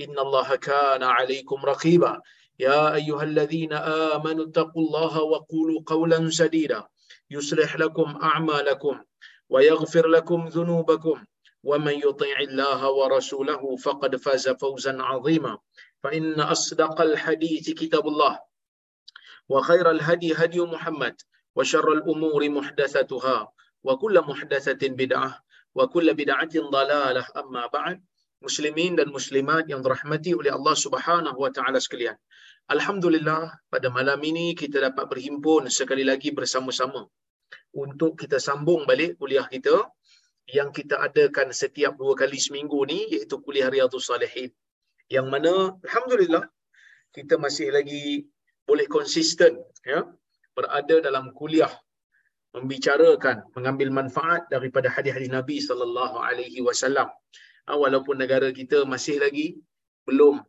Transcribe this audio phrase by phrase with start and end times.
[0.00, 2.20] إن الله كان عليكم رقيبا.
[2.58, 6.88] يا أيها الذين آمنوا اتقوا الله وقولوا قولا سديدا.
[7.30, 9.04] يصلح لكم أعمالكم
[9.48, 11.24] ويغفر لكم ذنوبكم.
[11.64, 15.58] ومن يطيع الله ورسوله فقد فاز فوزا عظيما.
[16.02, 18.40] فإن أصدق الحديث كتاب الله.
[19.48, 21.16] وخير الهدي هدي محمد.
[21.56, 23.52] وشر الأمور محدثتها.
[23.84, 25.44] وكل محدثة بدعة.
[25.74, 27.26] وكل بدعة ضلالة.
[27.36, 28.04] أما بعد.
[28.46, 32.16] Muslimin dan muslimat yang dirahmati oleh Allah Subhanahu wa taala sekalian.
[32.74, 37.02] Alhamdulillah pada malam ini kita dapat berhimpun sekali lagi bersama-sama
[37.74, 39.76] untuk kita sambung balik kuliah kita
[40.50, 44.50] yang kita adakan setiap dua kali seminggu ni iaitu kuliah Riyadhus Salihin.
[45.06, 45.52] Yang mana
[45.86, 46.44] alhamdulillah
[47.16, 48.26] kita masih lagi
[48.68, 50.06] boleh konsisten ya
[50.56, 51.70] berada dalam kuliah
[52.56, 57.08] membicarakan mengambil manfaat daripada hadis-hadis Nabi sallallahu alaihi wasallam
[57.66, 59.58] walaupun negara kita masih lagi
[60.02, 60.42] belum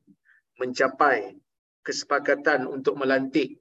[0.57, 1.37] mencapai
[1.85, 3.59] kesepakatan untuk melantik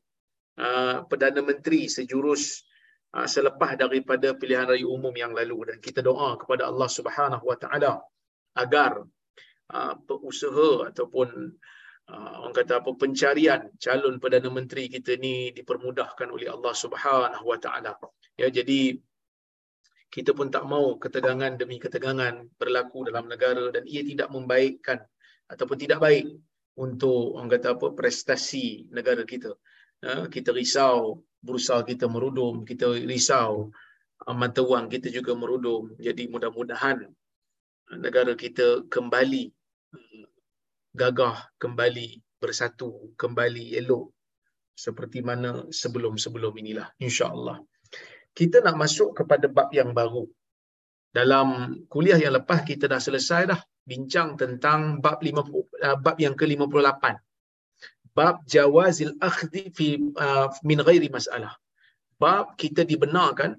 [0.57, 2.65] uh, Perdana Menteri sejurus
[3.13, 5.75] uh, selepas daripada pilihan raya umum yang lalu.
[5.75, 7.93] Dan kita doa kepada Allah Subhanahu Wa Taala
[8.57, 9.05] agar
[10.21, 11.33] usaha ataupun
[12.13, 17.97] orang kata apa pencarian calon Perdana Menteri kita ni dipermudahkan oleh Allah Subhanahu Wa Taala.
[18.37, 19.01] Ya jadi
[20.13, 25.01] kita pun tak mau ketegangan demi ketegangan berlaku dalam negara dan ia tidak membaikkan
[25.49, 26.29] ataupun tidak baik
[26.77, 29.57] untuk orang kata apa prestasi negara kita.
[30.29, 33.73] Kita risau berusaha kita merudum, kita risau
[34.37, 35.97] mata wang kita juga merudum.
[35.97, 37.09] Jadi mudah-mudahan
[37.97, 39.49] negara kita kembali
[40.93, 44.13] gagah, kembali bersatu, kembali elok
[44.77, 47.65] seperti mana sebelum-sebelum inilah insya-Allah
[48.39, 50.25] kita nak masuk kepada bab yang baru.
[51.13, 57.05] Dalam kuliah yang lepas kita dah selesai dah bincang tentang bab 50 bab yang ke-58.
[58.17, 59.87] Bab jawazil akhdhi fi
[60.25, 61.53] uh, min ghairi masalah.
[62.17, 63.57] Bab kita dibenarkan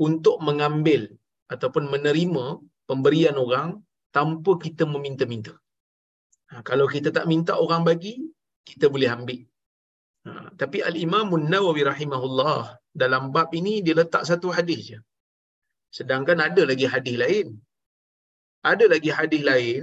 [0.00, 1.08] untuk mengambil
[1.48, 3.80] ataupun menerima pemberian orang
[4.12, 5.52] tanpa kita meminta-minta.
[6.52, 8.20] Ha, kalau kita tak minta orang bagi,
[8.68, 9.40] kita boleh ambil.
[10.28, 14.98] Ha, tapi Al-Imam Nawawi rahimahullah dalam bab ini dia letak satu hadis je.
[15.96, 17.48] Sedangkan ada lagi hadis lain.
[18.70, 19.82] Ada lagi hadis lain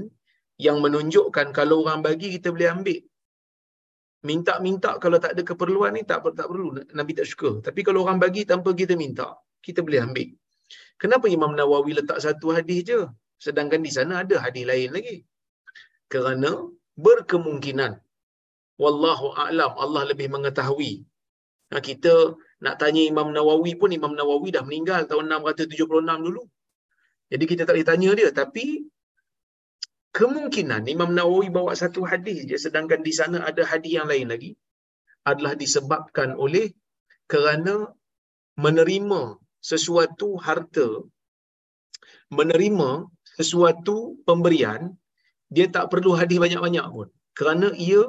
[0.65, 3.01] yang menunjukkan kalau orang bagi kita boleh ambil.
[4.29, 6.67] Minta-minta kalau tak ada keperluan ni tak tak perlu
[6.99, 7.51] Nabi tak suka.
[7.67, 9.27] Tapi kalau orang bagi tanpa kita minta,
[9.65, 10.29] kita boleh ambil.
[11.01, 12.99] Kenapa Imam Nawawi letak satu hadis je?
[13.45, 15.17] Sedangkan di sana ada hadis lain lagi.
[16.11, 16.51] Kerana
[17.05, 17.93] berkemungkinan
[18.83, 20.93] wallahu a'lam Allah lebih mengetahui.
[21.71, 22.13] Nah, kita
[22.65, 26.43] nak tanya Imam Nawawi pun Imam Nawawi dah meninggal tahun 676 dulu.
[27.31, 28.65] Jadi kita tak boleh tanya dia tapi
[30.17, 34.51] kemungkinan Imam Nawawi bawa satu hadis je sedangkan di sana ada hadis yang lain lagi
[35.31, 36.67] adalah disebabkan oleh
[37.31, 37.75] kerana
[38.65, 39.21] menerima
[39.71, 40.87] sesuatu harta
[42.37, 42.89] menerima
[43.37, 44.81] sesuatu pemberian
[45.55, 47.07] dia tak perlu hadis banyak-banyak pun
[47.39, 48.03] kerana ia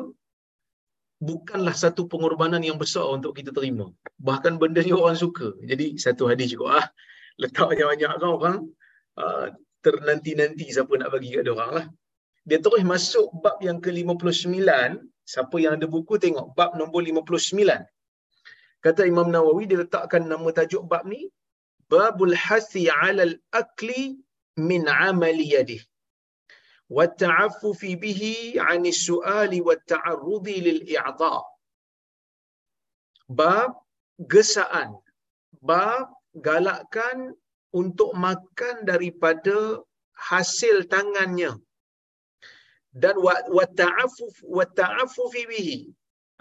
[1.22, 3.86] bukanlah satu pengorbanan yang besar untuk kita terima.
[4.18, 5.54] Bahkan benda ni orang suka.
[5.62, 6.86] Jadi satu hadis juga ah.
[7.40, 8.56] Letak banyak-banyak kan orang
[9.22, 9.46] uh,
[9.86, 11.86] ternanti-nanti siapa nak bagi kat orang lah.
[12.42, 14.66] Dia terus masuk bab yang ke-59.
[15.22, 17.54] Siapa yang ada buku tengok bab nombor 59.
[18.82, 21.30] Kata Imam Nawawi dia letakkan nama tajuk bab ni
[21.92, 24.16] Babul hasi 'alal akli
[24.56, 25.52] min 'amali
[26.96, 28.22] وَالتَّعَفُّفِ بِهِ
[28.66, 31.36] عَنِ السُّؤَالِ وَالتَّعَرُّضِ لِلْإِعْضَى
[33.38, 33.70] Bab
[34.32, 34.90] gesaan.
[35.68, 36.12] Bab
[36.48, 37.32] galakkan
[37.80, 39.56] untuk makan daripada
[40.28, 41.52] hasil tangannya.
[43.02, 43.16] Dan
[43.56, 45.78] وَالتَّعَفُّفِ bihi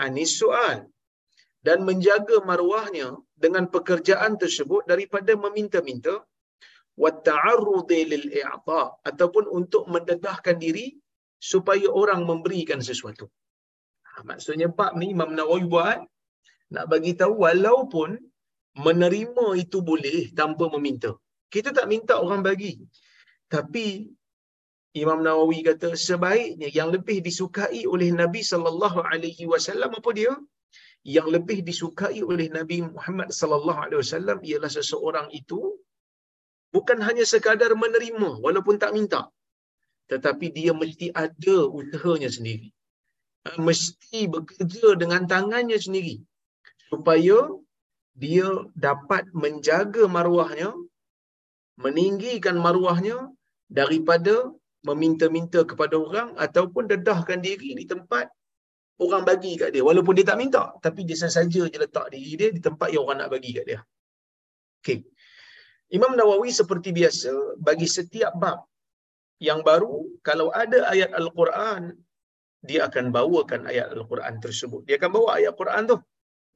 [0.04, 0.78] عَنِ soal
[1.68, 3.08] dan menjaga maruahnya
[3.44, 6.16] dengan pekerjaan tersebut daripada meminta-minta
[7.10, 10.86] i'ta ataupun untuk mendedahkan diri
[11.52, 13.26] supaya orang memberikan sesuatu.
[14.10, 16.00] Ha, maksudnya bab ni Imam Nawawi buat
[16.74, 18.10] nak bagi tahu walaupun
[18.86, 21.12] menerima itu boleh tanpa meminta.
[21.54, 22.74] Kita tak minta orang bagi.
[23.54, 23.88] Tapi
[25.02, 30.32] Imam Nawawi kata sebaiknya yang lebih disukai oleh Nabi sallallahu alaihi wasallam apa dia?
[31.16, 35.60] Yang lebih disukai oleh Nabi Muhammad sallallahu alaihi wasallam ialah seseorang itu
[36.76, 39.22] bukan hanya sekadar menerima walaupun tak minta.
[40.12, 42.68] Tetapi dia mesti ada usahanya sendiri.
[43.48, 46.16] Ha, mesti bekerja dengan tangannya sendiri.
[46.92, 47.38] Supaya
[48.24, 48.48] dia
[48.88, 50.70] dapat menjaga maruahnya
[51.80, 53.18] meninggikan maruahnya
[53.72, 54.52] daripada
[54.84, 58.28] meminta-minta kepada orang ataupun dedahkan diri di tempat
[59.00, 59.84] orang bagi kat dia.
[59.90, 63.24] Walaupun dia tak minta tapi dia saja je letak diri dia di tempat yang orang
[63.24, 63.80] nak bagi kat dia.
[64.84, 65.00] Okey
[65.98, 67.32] Imam Nawawi seperti biasa
[67.68, 68.60] bagi setiap bab
[69.48, 69.96] yang baru
[70.28, 71.84] kalau ada ayat al-Quran
[72.70, 74.82] dia akan bawakan ayat al-Quran tersebut.
[74.88, 75.98] Dia akan bawa ayat Quran tu.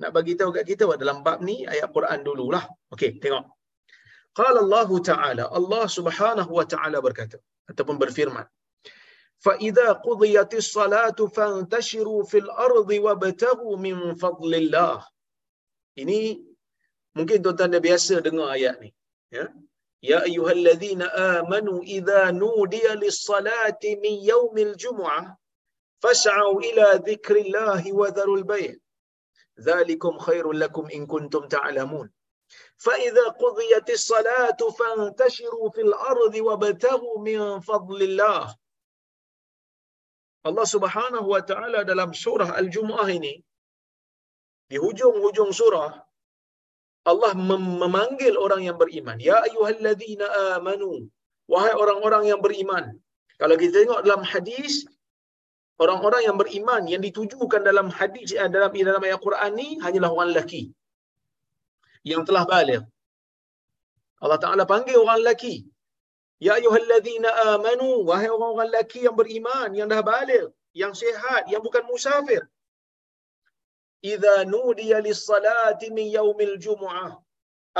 [0.02, 2.64] Nak bagi tahu kat kita dalam bab ni ayat Quran dululah.
[2.94, 3.46] Okey tengok.
[4.38, 7.38] Qala Allah taala Allah Subhanahu wa taala berkata
[7.72, 8.46] ataupun berfirman
[9.46, 15.00] fa idza qudiyatis salatu fantashiru fil ardi wabtaghu min fadlillah.
[16.02, 16.20] Ini
[17.18, 18.90] mungkin tuan-tuan dah biasa dengar ayat ni
[19.36, 19.46] ya
[20.10, 25.26] ya ayyuhallazina amanu idza nudiya lis-salati min yaumil jumu'ah
[26.04, 28.76] fas'au ila dzikrillahi wa dharul bay'
[29.66, 32.08] dzalikum khairul lakum in kuntum ta'lamun
[32.78, 38.56] فإذا قضيت الصلاة فانتشروا في الأرض وابتغوا من فضل الله
[40.46, 43.42] Allah Subhanahu wa taala dalam surah Al-Jumuah ini
[44.70, 46.05] di hujung-hujung surah
[47.12, 49.18] Allah mem- memanggil orang yang beriman.
[49.22, 50.25] Ya ayyuhalladzina
[50.57, 51.06] amanu.
[51.52, 52.98] Wahai orang-orang yang beriman.
[53.42, 54.74] Kalau kita tengok dalam hadis,
[55.84, 60.30] orang-orang yang beriman yang ditujukan dalam hadis eh, dalam dalam ayat Quran ni hanyalah orang
[60.34, 60.63] lelaki
[62.02, 62.81] yang telah balik.
[64.24, 65.56] Allah Taala panggil orang lelaki.
[66.42, 71.86] Ya ayyuhalladzina amanu, wahai orang-orang lelaki yang beriman yang dah balik, yang sihat, yang bukan
[71.86, 72.42] musafir
[74.13, 77.12] idza nudiya lis-salati min yaumil jumu'ah.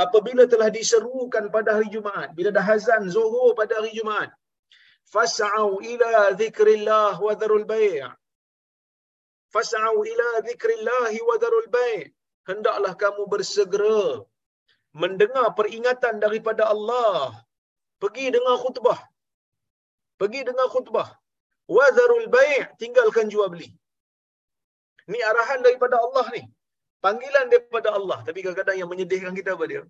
[0.04, 4.30] Apabila telah diserukan pada hari Jumaat bila dah azan zuhur pada hari Jumaat
[5.12, 8.04] fas'au ila dzikrillah wa dharul bai'
[9.54, 12.12] fas'au ila dzikrillah wa dharul bai'
[12.48, 14.02] hendaklah kamu bersegera
[15.02, 17.32] mendengar peringatan daripada Allah.
[18.02, 19.00] Pergi dengar khutbah.
[20.20, 21.08] Pergi dengar khutbah.
[21.76, 23.70] Wa dharul bai' tinggalkan jual beli
[25.12, 26.42] Ni arahan daripada Allah ni.
[27.04, 28.18] Panggilan daripada Allah.
[28.26, 29.82] Tapi kadang-kadang yang menyedihkan kita apa dia?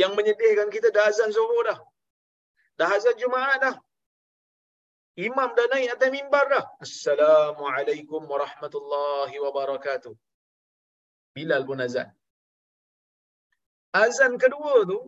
[0.00, 1.78] Yang menyedihkan kita dah azan zuhur dah.
[2.80, 3.76] Dah azan Jumaat dah.
[5.18, 6.64] Imam dah naik atas mimbar dah.
[6.86, 10.14] Assalamualaikum warahmatullahi wabarakatuh.
[11.34, 12.08] Bilal pun azan.
[14.04, 14.98] Azan kedua tu,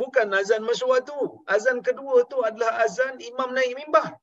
[0.00, 1.18] bukan azan masuk waktu.
[1.54, 4.16] Azan kedua tu adalah azan imam naik mimbar.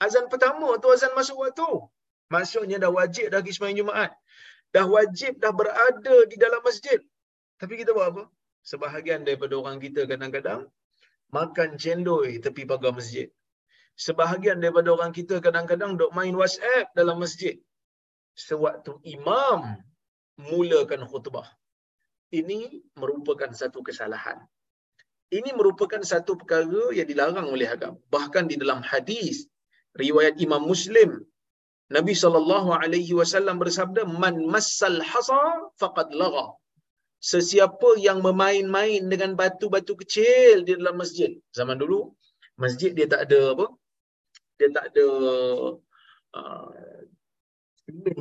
[0.00, 1.68] Azan pertama tu azan masuk waktu.
[2.34, 4.10] Maksudnya dah wajib dah pergi sembahyang Jumaat.
[4.74, 6.98] Dah wajib dah berada di dalam masjid.
[7.60, 8.22] Tapi kita buat apa?
[8.70, 10.66] Sebahagian daripada orang kita kadang-kadang
[11.30, 13.30] makan cendol tepi pagar masjid.
[13.94, 17.54] Sebahagian daripada orang kita kadang-kadang duk main WhatsApp dalam masjid.
[18.34, 19.78] Sewaktu imam
[20.34, 21.46] mulakan khutbah.
[22.34, 24.42] Ini merupakan satu kesalahan.
[25.30, 27.98] Ini merupakan satu perkara yang dilarang oleh agama.
[28.10, 29.46] Bahkan di dalam hadis
[29.94, 31.22] riwayat Imam Muslim
[31.96, 35.42] Nabi sallallahu alaihi wasallam bersabda man massal hasa
[35.80, 36.46] faqad lagha.
[37.32, 41.30] Sesiapa yang memain-main dengan batu-batu kecil di dalam masjid.
[41.58, 42.00] Zaman dulu
[42.64, 43.66] masjid dia tak ada apa?
[44.58, 45.06] Dia tak ada
[46.38, 46.68] uh,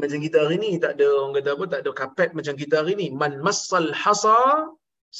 [0.01, 2.93] macam kita hari ni tak ada orang kata apa tak ada kapet macam kita hari
[3.01, 4.39] ni man massal hasa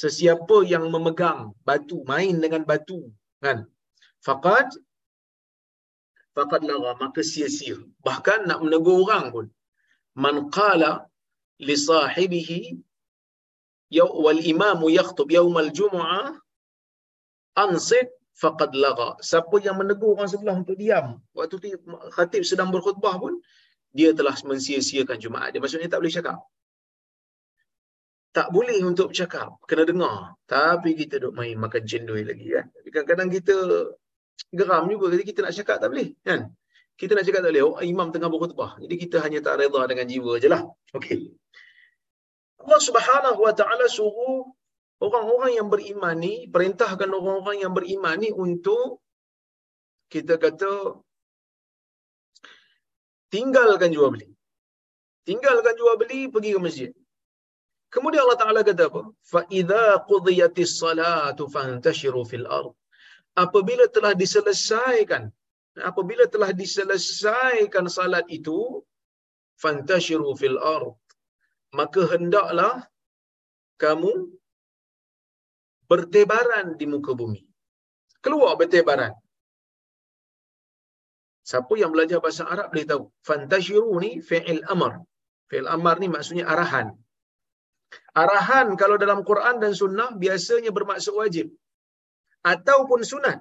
[0.00, 3.00] sesiapa yang memegang batu main dengan batu
[3.44, 3.58] kan
[4.26, 4.68] faqad
[6.36, 7.76] faqad lagha maka sia-sia.
[8.06, 9.46] Bahkan nak menegur orang pun.
[10.14, 10.90] Man qala
[11.66, 12.60] li sahibihi
[13.98, 16.34] ya wal imam yakhutub yaum al jumu'ah
[17.64, 18.10] ansit
[18.42, 21.66] faqad lagha siapa yang menegur orang sebelah untuk diam waktu tu
[22.16, 23.38] khatib sedang berkhutbah pun
[23.94, 25.54] dia telah mensia-siakan jumaat.
[25.54, 26.38] Dia maksudnya tak boleh cakap.
[28.34, 30.34] Tak boleh untuk bercakap kena dengar.
[30.50, 32.66] Tapi kita duk main makan cendol lagi kan?
[32.90, 33.54] Kadang-kadang kita
[34.58, 36.40] geram juga jadi kita nak cakap tak boleh kan
[36.94, 40.06] kita nak cakap tak boleh oh, imam tengah berkhutbah jadi kita hanya tak redha dengan
[40.06, 40.62] jiwa je lah
[40.98, 41.20] okey
[42.64, 44.48] Allah Subhanahu wa taala suruh
[45.04, 49.04] orang-orang yang beriman ni perintahkan orang-orang yang beriman ni untuk
[50.08, 50.72] kita kata
[53.34, 54.30] tinggalkan jual beli.
[55.26, 56.90] Tinggalkan jual beli pergi ke masjid.
[57.90, 59.02] Kemudian Allah Taala kata apa?
[59.22, 62.74] Fa idza qudiyatis salatu fantashiru fil ard.
[63.34, 65.24] Apabila telah diselesaikan
[65.90, 68.58] apabila telah diselesaikan salat itu
[69.62, 70.94] fantashiru fil ard
[71.78, 72.74] maka hendaklah
[73.82, 74.12] kamu
[75.90, 77.40] bertebaran di muka bumi.
[78.24, 79.12] Keluar bertebaran.
[81.50, 83.02] Siapa yang belajar bahasa Arab boleh tahu.
[83.28, 84.92] Fantashiru ni fi'il amar.
[85.50, 86.88] Fi'il amar ni maksudnya arahan.
[88.22, 91.52] Arahan kalau dalam Quran dan sunnah biasanya bermaksud wajib.
[92.52, 93.38] Ataupun sunat.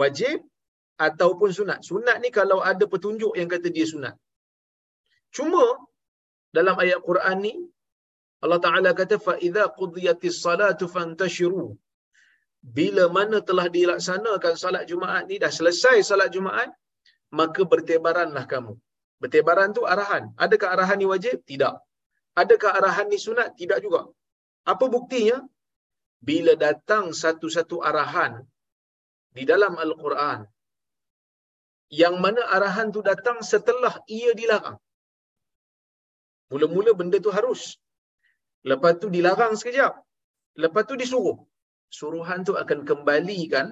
[0.00, 0.38] Wajib
[1.06, 1.80] ataupun sunat.
[1.90, 4.14] Sunat ni kalau ada petunjuk yang kata dia sunat.
[5.36, 5.64] Cuma
[6.56, 7.54] dalam ayat Quran ni
[8.44, 11.66] Allah Taala kata fa idza qudiyatis salatu fantashiru.
[12.76, 16.70] Bila mana telah dilaksanakan salat Jumaat ni dah selesai salat Jumaat
[17.38, 18.74] maka bertebaranlah kamu.
[19.22, 20.24] Bertebaran tu arahan.
[20.44, 21.36] Adakah arahan ni wajib?
[21.50, 21.74] Tidak.
[22.42, 23.50] Adakah arahan ni sunat?
[23.60, 24.00] Tidak juga.
[24.72, 25.36] Apa buktinya
[26.18, 28.32] bila datang satu-satu arahan
[29.36, 30.40] di dalam al-Quran
[32.02, 34.78] yang mana arahan tu datang setelah ia dilarang
[36.52, 37.62] mula-mula benda tu harus
[38.70, 39.92] Lepas tu dilarang sekejap.
[40.62, 41.38] Lepas tu disuruh.
[41.98, 43.66] Suruhan tu akan kembalikan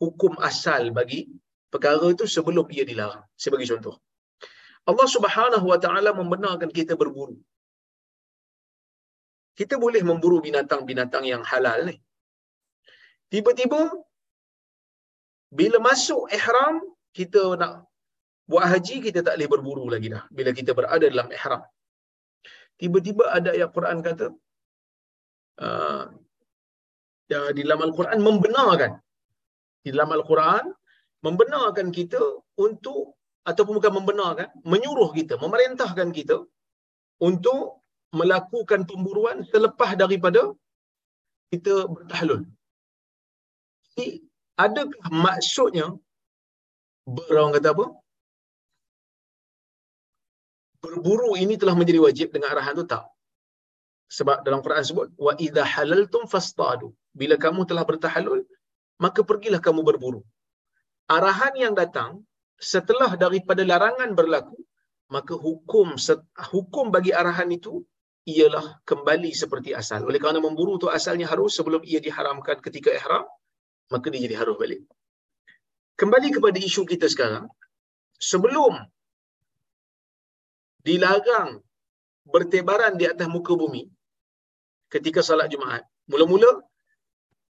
[0.00, 1.28] hukum asal bagi
[1.72, 3.22] perkara itu sebelum ia dilarang.
[3.36, 3.96] Saya bagi contoh.
[4.90, 7.36] Allah Subhanahu Wa Taala membenarkan kita berburu.
[9.58, 11.96] Kita boleh memburu binatang-binatang yang halal ni.
[13.32, 13.80] Tiba-tiba
[15.58, 16.76] bila masuk ihram
[17.18, 17.72] kita nak
[18.50, 21.62] buat haji kita tak boleh berburu lagi dah bila kita berada dalam ihram
[22.80, 24.26] tiba-tiba ada ayat Quran kata
[25.66, 26.04] uh,
[27.56, 28.92] di dalam Al-Quran membenarkan
[29.84, 30.64] di dalam Al-Quran
[31.26, 32.20] membenarkan kita
[32.66, 33.16] untuk
[33.50, 36.36] ataupun bukan membenarkan menyuruh kita memerintahkan kita
[37.28, 37.83] untuk
[38.20, 40.42] melakukan pemburuan selepas daripada
[41.52, 42.42] kita bertahlul
[43.94, 44.06] jadi
[44.64, 45.86] adakah maksudnya
[47.16, 47.86] berang kata apa
[50.84, 53.04] berburu ini telah menjadi wajib dengan arahan tu tak.
[54.16, 56.88] Sebab dalam Quran sebut wa idza halaltum fastadu.
[57.20, 58.40] Bila kamu telah bertahalul,
[59.04, 60.20] maka pergilah kamu berburu.
[61.16, 62.12] Arahan yang datang
[62.72, 64.58] setelah daripada larangan berlaku,
[65.14, 65.88] maka hukum
[66.52, 67.72] hukum bagi arahan itu
[68.24, 70.00] ialah kembali seperti asal.
[70.08, 73.24] Oleh kerana memburu tu asalnya harus sebelum ia diharamkan ketika ihram,
[73.92, 74.80] maka dia jadi harus balik.
[76.00, 77.46] Kembali kepada isu kita sekarang,
[78.16, 78.80] sebelum
[80.84, 81.60] dilarang
[82.24, 83.88] bertebaran di atas muka bumi
[84.88, 85.84] ketika salat Jumaat.
[86.08, 86.60] Mula-mula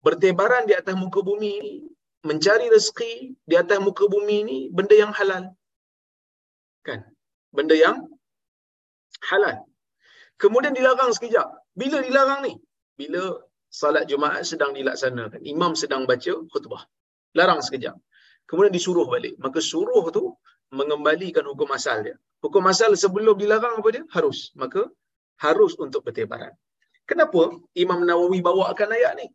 [0.05, 1.81] bertebaran di atas muka bumi
[2.25, 5.53] mencari rezeki di atas muka bumi ini benda yang halal.
[6.85, 7.01] Kan?
[7.53, 7.97] Benda yang
[9.29, 9.65] halal.
[10.41, 11.47] Kemudian dilarang sekejap.
[11.79, 12.53] Bila dilarang ni?
[12.99, 13.39] Bila
[13.71, 15.41] salat Jumaat sedang dilaksanakan.
[15.43, 16.83] Imam sedang baca khutbah.
[17.37, 17.95] Larang sekejap.
[18.47, 19.35] Kemudian disuruh balik.
[19.39, 20.35] Maka suruh tu
[20.75, 22.15] mengembalikan hukum asal dia.
[22.43, 24.03] Hukum asal sebelum dilarang apa dia?
[24.15, 24.51] Harus.
[24.59, 24.85] Maka
[25.39, 26.53] harus untuk bertebaran.
[27.09, 29.27] Kenapa Imam Nawawi bawakan ayat ni?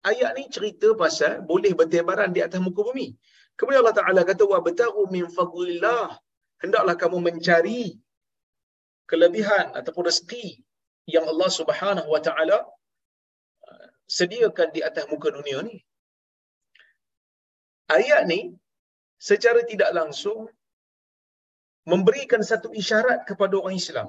[0.00, 3.12] Ayat ni cerita pasal boleh bertebaran di atas muka bumi.
[3.60, 6.16] Kemudian Allah Ta'ala kata, wa betaru min fadlillah.
[6.64, 8.00] Hendaklah kamu mencari
[9.10, 10.46] kelebihan ataupun rezeki
[11.14, 12.58] yang Allah Subhanahu Wa Ta'ala
[13.68, 13.86] uh,
[14.18, 15.76] sediakan di atas muka dunia ni.
[17.96, 18.40] Ayat ni
[19.28, 20.46] secara tidak langsung
[21.92, 24.08] memberikan satu isyarat kepada orang Islam.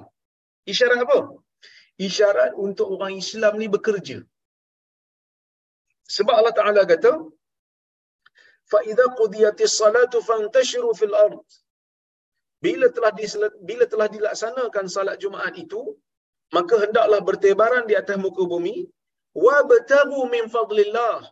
[0.72, 1.18] Isyarat apa?
[2.06, 4.18] Isyarat untuk orang Islam ni bekerja.
[6.16, 7.12] Sebab Allah Taala kata,
[8.70, 11.42] "Fa idza qudiyatis salatu fantashiru fil ard."
[12.62, 13.10] Bila telah
[13.68, 15.98] bila telah dilaksanakan salat Jumaat itu,
[16.54, 18.86] maka hendaklah bertebaran di atas muka bumi.
[19.34, 21.26] Wa batagu min fadlillah.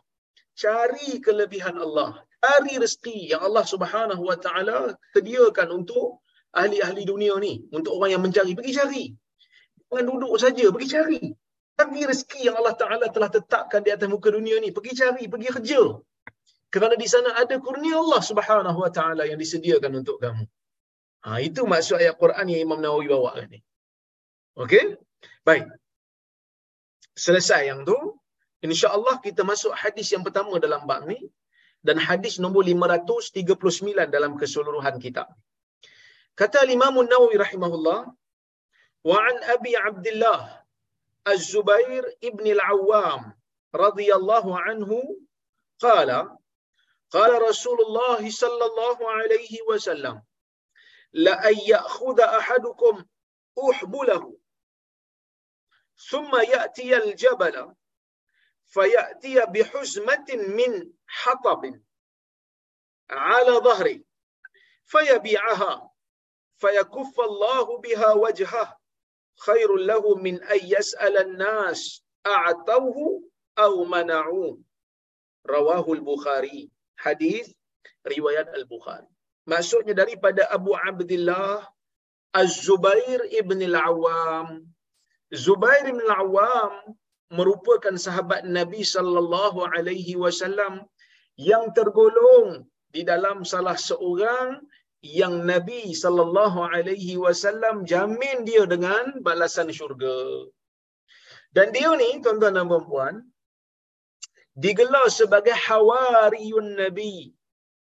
[0.61, 6.19] Cari kelebihan Allah, cari rezeki yang Allah Subhanahu wa taala sediakan untuk
[6.51, 7.63] ahli-ahli dunia ni.
[7.71, 9.03] Untuk orang yang mencari pergi cari.
[9.87, 11.21] Jangan duduk saja pergi cari.
[11.79, 15.49] Cari rezeki yang Allah Taala telah tetapkan di atas muka dunia ni pergi cari pergi
[15.55, 15.81] kerja.
[16.71, 20.43] Kerana di sana ada kurnia Allah Subhanahu wa taala yang disediakan untuk kamu
[21.26, 23.60] ha itu maksud ayat Quran yang Imam Nawawi bawa ni
[24.64, 24.84] okey
[25.48, 25.66] baik
[27.26, 27.96] selesai yang tu
[28.66, 31.18] insya-Allah kita masuk hadis yang pertama dalam bab ni
[31.86, 35.28] dan hadis nombor 539 dalam keseluruhan kitab
[36.40, 38.00] Kata Imam Nawawi rahimahullah,
[39.06, 40.40] وعن أبي عبد الله
[41.28, 43.22] الزبير ابن العوام
[43.74, 44.90] رضي الله عنه
[45.86, 46.10] قال
[47.10, 50.16] قال رسول الله صلى الله عليه وسلم
[51.13, 53.05] لأن يأخذ أحدكم
[53.69, 54.37] أحبله.
[56.09, 57.75] ثم يأتي الجبل
[58.65, 61.81] فيأتي بحزمة من حطب
[63.09, 64.05] على ظهري
[64.85, 65.91] فيبيعها
[66.57, 68.77] فيكف الله بها وجهه.
[69.39, 73.23] خير له من أن يسأل الناس أعطوه
[73.59, 74.61] أو منعوه.
[75.47, 76.71] رواه البخاري.
[77.01, 77.49] hadis
[78.05, 79.09] riwayat Al-Bukhari.
[79.49, 81.65] Maksudnya daripada Abu Abdullah
[82.31, 84.63] Az-Zubair ibn Al-Awwam.
[85.33, 86.95] Zubair ibn Al-Awwam
[87.31, 90.83] merupakan sahabat Nabi sallallahu alaihi wasallam
[91.35, 94.59] yang tergolong di dalam salah seorang
[95.01, 100.45] yang Nabi sallallahu alaihi wasallam jamin dia dengan balasan syurga.
[101.55, 103.15] Dan dia ni tuan-tuan dan puan
[104.63, 107.33] digelar sebagai hawariyun Nabi.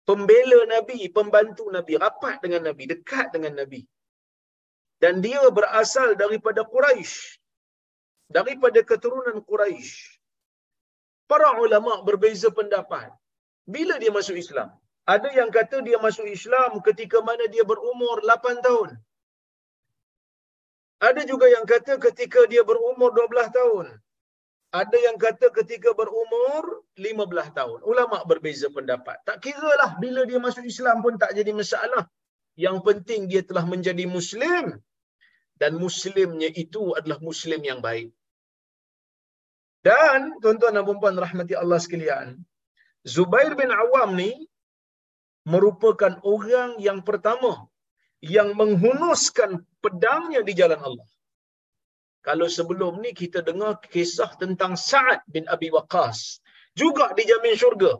[0.08, 3.86] Pembela Nabi, pembantu Nabi, rapat dengan Nabi, dekat dengan Nabi.
[5.02, 7.38] Dan dia berasal daripada Quraisy.
[8.26, 10.18] Daripada keturunan Quraisy.
[11.30, 13.10] Para ulama berbeza pendapat.
[13.66, 14.74] Bila dia masuk Islam?
[15.06, 18.90] Ada yang kata dia masuk Islam ketika mana dia berumur 8 tahun.
[21.02, 23.86] Ada juga yang kata ketika dia berumur 12 tahun.
[24.72, 26.64] Ada yang kata ketika berumur
[26.96, 27.78] 15 tahun.
[27.84, 29.20] Ulama berbeza pendapat.
[29.28, 32.08] Tak kira lah bila dia masuk Islam pun tak jadi masalah.
[32.56, 34.80] Yang penting dia telah menjadi Muslim.
[35.60, 38.08] Dan Muslimnya itu adalah Muslim yang baik.
[39.84, 42.40] Dan tuan-tuan dan puan rahmati Allah sekalian.
[43.04, 44.30] Zubair bin Awam ni
[45.52, 47.66] merupakan orang yang pertama
[48.22, 51.08] yang menghunuskan pedangnya di jalan Allah.
[52.22, 56.38] Kalau sebelum ni kita dengar kisah tentang Sa'ad bin Abi Waqqas.
[56.78, 57.98] Juga dijamin syurga.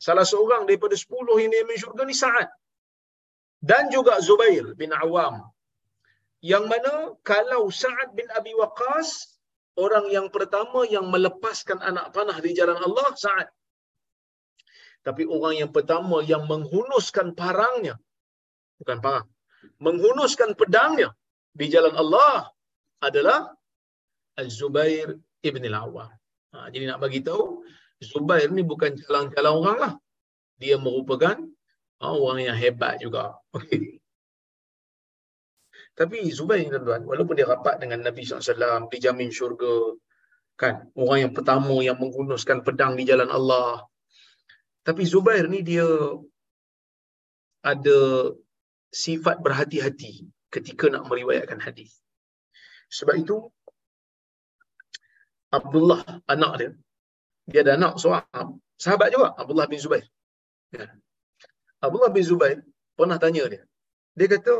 [0.00, 2.48] Salah seorang daripada sepuluh yang dijamin syurga ni Sa'ad.
[3.60, 5.44] Dan juga Zubair bin Awam.
[6.40, 9.36] Yang mana kalau Sa'ad bin Abi Waqqas,
[9.76, 13.48] orang yang pertama yang melepaskan anak panah di jalan Allah, Sa'ad.
[15.04, 18.00] Tapi orang yang pertama yang menghunuskan parangnya,
[18.80, 19.28] bukan parang,
[19.76, 21.12] menghunuskan pedangnya
[21.52, 22.48] di jalan Allah
[23.04, 23.52] adalah
[24.40, 26.10] Az-Zubair ibn al-Awwam.
[26.50, 27.62] Ha, jadi nak bagi tahu
[28.00, 29.94] Zubair ni bukan jalan-jalan orang lah.
[30.56, 31.36] Dia merupakan
[32.00, 33.36] ha, orang yang hebat juga.
[33.50, 34.00] Okay.
[36.00, 39.92] Tapi Zubair ni tuan-tuan, walaupun dia rapat dengan Nabi SAW, dijamin syurga,
[40.56, 40.88] kan?
[40.96, 43.84] Orang yang pertama yang menggunuskan pedang di jalan Allah.
[44.80, 45.84] Tapi Zubair ni dia
[47.60, 47.98] ada
[48.88, 52.00] sifat berhati-hati ketika nak meriwayatkan hadis.
[52.88, 53.52] Sebab itu
[55.58, 56.70] Abdullah anak dia
[57.50, 60.06] dia ada anak seorang sahabat juga Abdullah bin Zubair.
[60.70, 60.86] Ya.
[61.82, 62.58] Abdullah bin Zubair
[62.94, 63.62] pernah tanya dia.
[64.14, 64.54] Dia kata,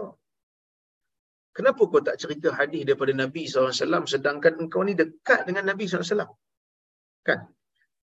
[1.54, 6.34] kenapa kau tak cerita hadis daripada Nabi SAW sedangkan engkau ni dekat dengan Nabi SAW?
[7.22, 7.40] Kan?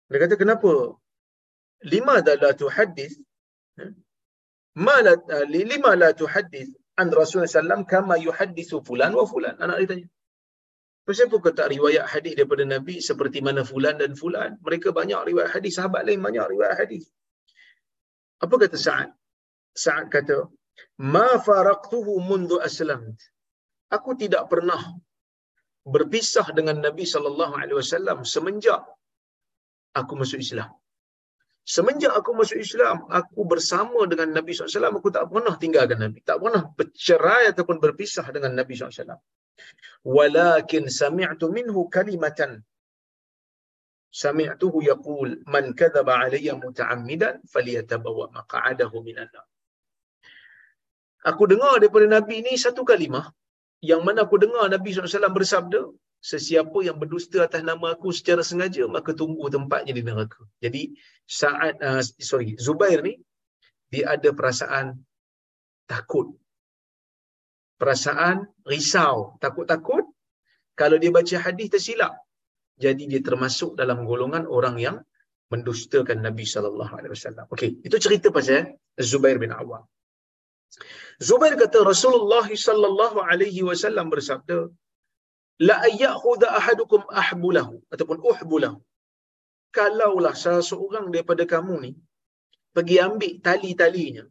[0.08, 0.96] Dia kata, kenapa?
[1.82, 3.18] Lima adalah tu hadis.
[3.76, 3.90] Ya?
[5.52, 9.58] lima la tu hadis an Rasulullah SAW kama yuhaddisu fulan wa fulan.
[9.58, 10.06] Anak dia tanya.
[11.02, 14.50] Kenapa kau tak riwayat hadis daripada Nabi seperti mana fulan dan fulan?
[14.66, 17.04] Mereka banyak riwayat hadis, sahabat lain banyak riwayat hadis.
[18.44, 19.10] Apa kata Sa'ad?
[19.84, 20.38] Sa'ad kata,
[21.14, 23.18] "Ma faraqtuhu mundu aslamt."
[23.96, 24.78] Aku tidak pernah
[25.94, 28.82] berpisah dengan Nabi sallallahu alaihi wasallam semenjak
[30.00, 30.70] aku masuk Islam.
[31.74, 36.18] Semenjak aku masuk Islam, aku bersama dengan Nabi SAW, aku tak pernah tinggalkan Nabi.
[36.26, 39.14] Tak pernah bercerai ataupun berpisah dengan Nabi SAW.
[40.16, 42.52] Walakin sami'tu minhu kalimatan.
[44.22, 49.42] Sami'tuhu yaqul, man kadhaba alaiya muta'ammidan, faliyatabawa maqa'adahu minanna.
[51.30, 53.26] Aku dengar daripada Nabi ni satu kalimah,
[53.90, 55.80] yang mana aku dengar Nabi SAW bersabda,
[56.22, 60.38] sesiapa yang berdusta atas nama aku secara sengaja maka tunggu tempatnya di neraka.
[60.62, 60.94] Jadi
[61.26, 63.18] saat uh, sorry Zubair ni
[63.90, 65.02] dia ada perasaan
[65.90, 66.30] takut.
[67.82, 68.36] Perasaan
[68.72, 69.14] risau,
[69.44, 70.04] takut-takut
[70.80, 72.12] kalau dia baca hadis tersilap.
[72.84, 74.96] Jadi dia termasuk dalam golongan orang yang
[75.52, 77.46] mendustakan Nabi sallallahu alaihi wasallam.
[77.54, 78.70] Okey, itu cerita pasal
[79.10, 79.82] Zubair bin Awam.
[81.28, 84.58] Zubair kata Rasulullah sallallahu alaihi wasallam bersabda,
[85.68, 88.78] la ayyakhudha ahadukum ahbulahu ataupun uhbulahu
[89.76, 91.92] kalaulah salah seorang daripada kamu ni
[92.76, 94.24] pergi ambil tali-talinya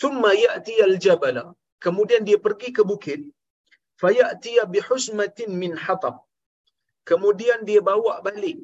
[0.00, 1.44] summa ya'ti al-jabala
[1.84, 3.20] kemudian dia pergi ke bukit
[4.02, 6.16] fayatiya bihusmatin min hatab.
[7.08, 8.58] Kemudian dia bawa balik.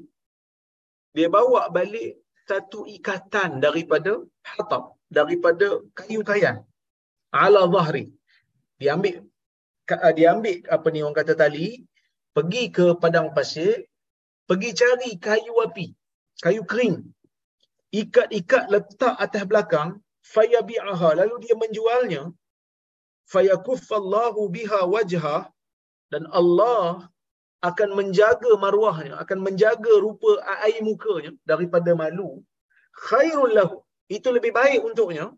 [1.17, 2.13] Dia bawa balik
[2.49, 4.13] satu ikatan daripada
[4.53, 4.83] hatab
[5.19, 6.57] daripada kayu kayan
[7.43, 8.05] ala zahri
[8.81, 9.17] dia ambil
[10.17, 11.69] dia ambil apa ni orang kata tali
[12.37, 13.75] pergi ke padang pasir
[14.49, 15.87] pergi cari kayu api
[16.45, 16.97] kayu kering.
[18.03, 19.89] Ikat-ikat letak atas belakang
[20.33, 21.09] fayabi'aha.
[21.21, 22.23] Lalu dia menjualnya
[23.33, 25.39] fayakuffallahu biha wajha
[26.13, 27.07] dan Allah
[27.69, 30.31] akan menjaga maruahnya akan menjaga rupa
[30.67, 32.43] air mukanya daripada malu.
[33.09, 33.77] Khairul lahu
[34.11, 35.31] itu lebih baik untuknya.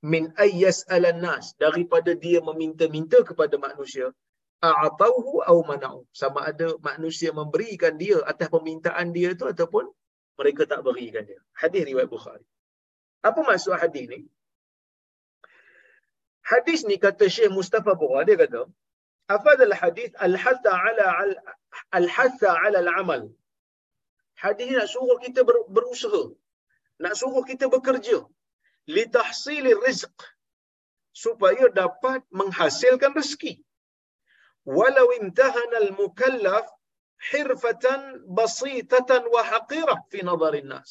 [0.00, 0.88] Min ayyas
[1.24, 4.08] nas daripada dia meminta-minta kepada manusia.
[4.60, 9.88] A'tauhu au mana'u sama ada manusia memberikan dia atas permintaan dia itu ataupun
[10.36, 11.40] mereka tak berikan dia.
[11.56, 12.44] Hadis riwayat bukhari.
[13.24, 14.20] Apa maksud hadis ni
[16.50, 18.62] hadis ni kata Syekh Mustafa Bura dia kata
[19.36, 21.06] afadal hadis al-hatha ala
[21.98, 23.22] al-hatha ala al-amal.
[24.42, 26.22] Hadis ni nak suruh kita ber, berusaha
[27.04, 28.18] nak suruh kita bekerja
[28.94, 30.16] li tahsili rizq
[31.24, 33.52] supaya dapat menghasilkan rezeki.
[34.76, 36.66] Walau imtahana al-mukallaf
[37.30, 38.00] hirfatan
[38.38, 40.90] basitatan wa haqirah fi nazarin nas.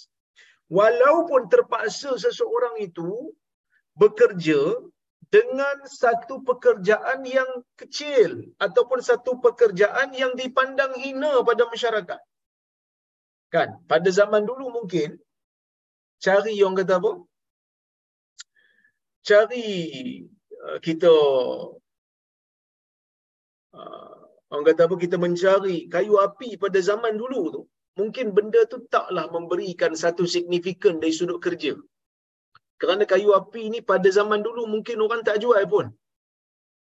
[0.77, 3.33] Walaupun terpaksa seseorang itu
[4.01, 4.61] bekerja
[5.29, 12.21] dengan satu pekerjaan yang kecil ataupun satu pekerjaan yang dipandang hina pada masyarakat.
[13.53, 13.69] Kan?
[13.85, 15.21] Pada zaman dulu mungkin
[16.25, 17.11] cari yang kata apa?
[19.21, 19.65] Cari
[20.65, 21.13] uh, kita
[23.77, 27.61] uh, orang kata apa kita mencari kayu api pada zaman dulu tu
[27.99, 31.73] mungkin benda tu taklah memberikan satu signifikan dari sudut kerja
[32.81, 35.85] kerana kayu api ni pada zaman dulu mungkin orang tak jual pun.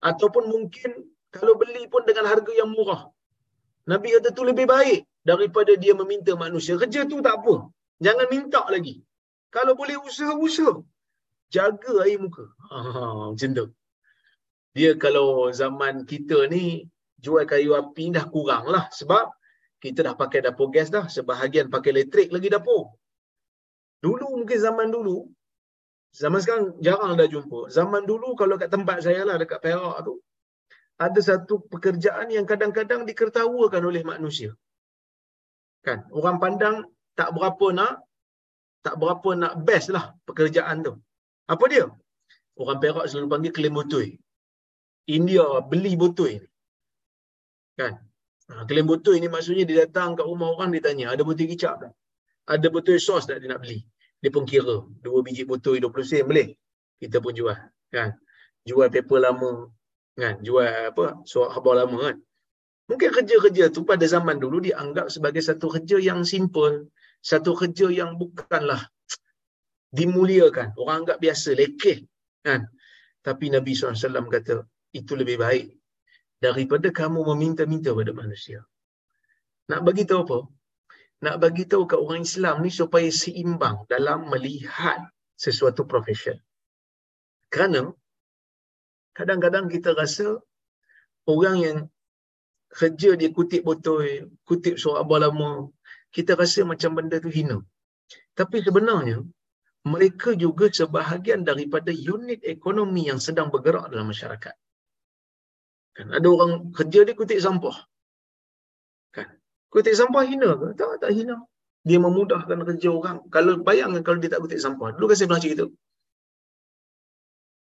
[0.09, 0.91] Ataupun mungkin
[1.35, 3.03] kalau beli pun dengan harga yang murah.
[3.91, 6.79] Nabi kata tu lebih baik daripada dia meminta manusia.
[6.81, 7.55] Kerja tu tak apa.
[8.05, 8.95] Jangan minta lagi.
[9.55, 10.73] Kalau boleh usaha-usaha.
[11.55, 12.45] Jaga air muka.
[12.73, 12.79] Ha,
[13.31, 13.65] macam tu.
[14.77, 16.89] Dia kalau zaman kita ni
[17.23, 18.85] jual kayu api dah kurang lah.
[18.99, 19.25] Sebab
[19.83, 21.05] kita dah pakai dapur gas dah.
[21.15, 22.95] Sebahagian pakai elektrik lagi dapur.
[24.03, 25.17] Dulu mungkin zaman dulu
[26.13, 27.73] Zaman sekarang jarang dah jumpa.
[27.73, 30.21] Zaman dulu kalau kat tempat saya lah dekat Perak tu
[31.01, 34.53] ada satu pekerjaan yang kadang-kadang dikertawakan oleh manusia.
[35.81, 36.05] Kan?
[36.13, 36.85] Orang pandang
[37.17, 37.93] tak berapa nak
[38.85, 40.93] tak berapa nak best lah pekerjaan tu.
[41.49, 41.85] Apa dia?
[42.61, 44.09] Orang Perak selalu panggil klaim botoi.
[45.09, 46.49] India beli botoi ni.
[47.79, 47.93] Kan?
[48.53, 51.75] Ha, klaim botoi ni maksudnya dia datang kat rumah orang dia tanya, ada botoi kicap
[51.81, 51.93] tak?
[52.53, 53.79] Ada botoi sos tak dia nak beli?
[54.23, 56.55] Dia pun kira dua biji botol 20 sen boleh?
[56.95, 57.59] Kita pun jual
[57.91, 58.15] kan?
[58.63, 59.67] Jual paper lama
[60.15, 60.39] kan?
[60.39, 62.15] Jual apa surat khabar lama kan?
[62.87, 66.87] Mungkin kerja-kerja tu pada zaman dulu dianggap sebagai satu kerja yang simple
[67.19, 68.79] satu kerja yang bukanlah
[69.91, 70.71] dimuliakan.
[70.79, 72.07] Orang anggap biasa lekeh
[72.47, 72.67] kan?
[73.23, 74.63] Tapi Nabi SAW kata
[74.95, 75.67] itu lebih baik
[76.39, 78.63] daripada kamu meminta-minta pada manusia.
[79.71, 80.39] Nak bagi tahu apa
[81.23, 84.99] nak bagi tahu kat orang Islam ni supaya seimbang dalam melihat
[85.39, 86.35] sesuatu profession.
[87.53, 87.81] Kerana
[89.17, 90.27] kadang-kadang kita rasa
[91.29, 91.77] orang yang
[92.73, 95.51] kerja dia kutip botol, kutip surat abah lama,
[96.15, 97.61] kita rasa macam benda tu hina.
[98.33, 99.21] Tapi sebenarnya
[99.85, 104.55] mereka juga sebahagian daripada unit ekonomi yang sedang bergerak dalam masyarakat.
[105.93, 107.77] Kan ada orang kerja dia kutip sampah.
[109.73, 110.67] Kutip sampah hina ke?
[110.77, 111.41] Tak, tak hina.
[111.81, 113.25] Dia memudahkan kerja orang.
[113.33, 114.93] Kalau bayangkan kalau dia tak kutip sampah.
[114.93, 115.65] Dulu kan saya pernah cerita.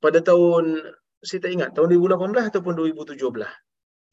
[0.03, 0.93] Pada tahun,
[1.25, 3.17] saya tak ingat, tahun 2018 ataupun 2017.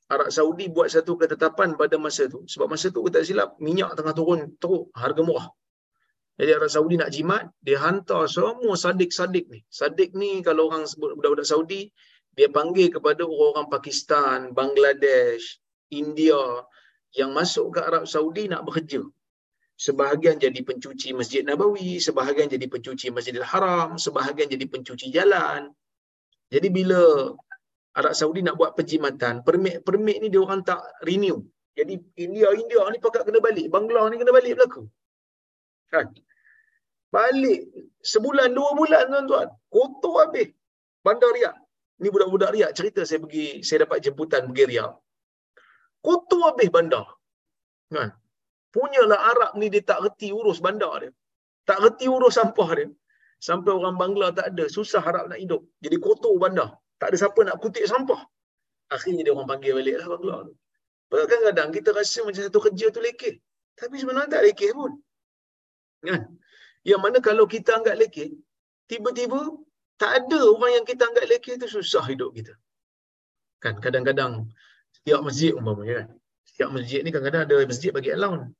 [0.09, 2.47] Arab Saudi buat satu ketetapan pada masa tu.
[2.47, 5.47] Sebab masa tu, kita silap, minyak tengah turun teruk, harga murah.
[6.39, 9.59] Jadi Arab Saudi nak jimat, dia hantar semua sadik-sadik ni.
[9.67, 11.91] Sadik ni kalau orang sebut budak-budak Saudi,
[12.31, 15.59] dia panggil kepada orang-orang Pakistan, Bangladesh,
[15.91, 16.63] India,
[17.17, 19.01] yang masuk ke Arab Saudi nak bekerja.
[19.79, 25.71] Sebahagian jadi pencuci Masjid Nabawi, sebahagian jadi pencuci Masjidil Haram, sebahagian jadi pencuci jalan.
[26.53, 27.31] Jadi bila
[27.95, 31.39] Arab Saudi nak buat penjimatan, permit-permit ni dia orang tak renew.
[31.79, 34.83] Jadi India India ni pakat kena balik, Bangla ni kena balik berlaku.
[35.93, 36.11] Kan?
[37.15, 37.59] Balik
[38.03, 39.47] sebulan dua bulan tuan-tuan.
[39.73, 40.49] Kotor habis.
[41.05, 41.57] Bandar Riyadh.
[42.03, 44.93] Ni budak-budak Riyadh cerita saya pergi saya dapat jemputan pergi Riyadh
[46.05, 47.05] kotor habis bandar.
[47.95, 48.09] Kan?
[48.75, 51.11] Punyalah Arab ni dia tak reti urus bandar dia.
[51.69, 52.87] Tak reti urus sampah dia.
[53.47, 55.61] Sampai orang Bangla tak ada, susah Arab nak hidup.
[55.83, 56.69] Jadi kotor bandar.
[56.99, 58.21] Tak ada siapa nak kutip sampah.
[58.95, 60.39] Akhirnya dia orang panggil balik lah abang keluar.
[61.09, 63.35] Kadang-kadang kita rasa macam satu kerja tu lekeh.
[63.79, 64.91] Tapi sebenarnya tak lekeh pun.
[66.03, 66.21] Kan?
[66.83, 68.29] Yang mana kalau kita anggap lekeh,
[68.91, 69.39] tiba-tiba
[70.01, 72.53] tak ada orang yang kita anggap lekeh tu susah hidup kita.
[73.63, 74.51] Kan kadang-kadang
[75.01, 76.07] setiap masjid umpamanya kan.
[76.45, 78.51] Setiap masjid ni kadang-kadang ada masjid bagi allowance.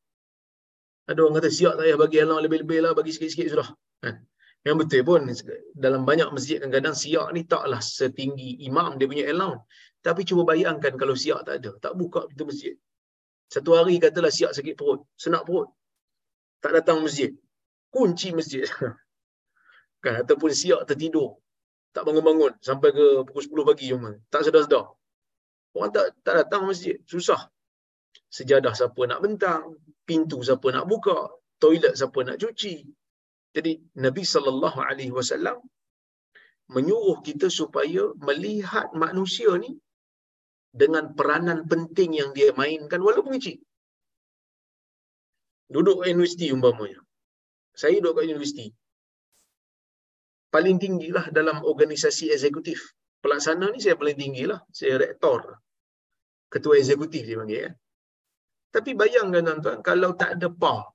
[1.09, 3.69] Ada orang kata siap tak payah bagi allowance lebih-lebih lah, bagi sikit-sikit sudah.
[3.99, 4.15] Kan?
[4.67, 5.21] Yang betul pun
[5.75, 9.63] dalam banyak masjid kadang-kadang siap ni taklah setinggi imam dia punya allowance.
[9.99, 12.75] Tapi cuba bayangkan kalau siap tak ada, tak buka pintu masjid.
[13.49, 15.67] Satu hari katalah siap sakit perut, senak perut.
[16.61, 17.33] Tak datang masjid.
[17.89, 18.63] Kunci masjid.
[20.03, 21.41] kan ataupun siap tertidur.
[21.89, 24.13] Tak bangun-bangun sampai ke pukul 10 pagi cuma.
[24.29, 24.93] Tak sedar-sedar.
[25.79, 27.47] Orang tak tak datang masjid, susah.
[28.27, 31.31] Sejadah siapa nak bentang, pintu siapa nak buka,
[31.63, 32.83] toilet siapa nak cuci.
[33.55, 33.71] Jadi
[34.03, 35.57] Nabi sallallahu alaihi wasallam
[36.69, 39.73] menyuruh kita supaya melihat manusia ni
[40.69, 43.57] dengan peranan penting yang dia mainkan walaupun kecil.
[45.69, 47.01] Duduk universiti umpamanya.
[47.73, 48.67] Saya duduk kat universiti.
[50.49, 52.93] Paling tinggilah dalam organisasi eksekutif.
[53.21, 54.61] Pelaksana ni saya paling tinggilah.
[54.73, 55.61] Saya rektor.
[56.49, 57.59] Ketua eksekutif dia panggil.
[57.65, 57.69] Ya.
[58.69, 60.93] Tapi bayangkan tuan-tuan, kalau tak ada PAR,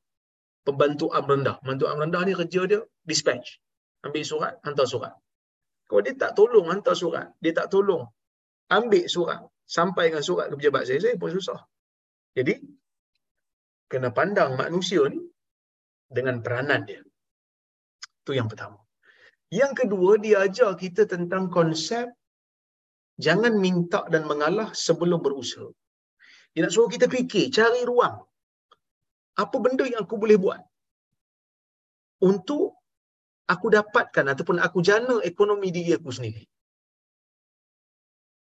[0.67, 1.59] pembantu am rendah.
[1.63, 3.59] Pembantu am rendah ni kerja dia dispatch.
[4.07, 5.15] Ambil surat, hantar surat.
[5.89, 8.05] Kalau dia tak tolong hantar surat, dia tak tolong
[8.73, 11.61] ambil surat, sampaikan surat ke pejabat saya, saya pun susah.
[12.35, 12.55] Jadi,
[13.89, 15.21] kena pandang manusia ni
[16.09, 17.01] dengan peranan dia.
[18.25, 18.81] Itu yang pertama.
[19.53, 22.11] Yang kedua, dia ajar kita tentang konsep
[23.21, 25.69] jangan minta dan mengalah sebelum berusaha.
[26.55, 28.17] Dia nak suruh kita fikir, cari ruang.
[29.35, 30.63] Apa benda yang aku boleh buat
[32.23, 32.79] untuk
[33.53, 36.45] aku dapatkan ataupun aku jana ekonomi diri aku sendiri.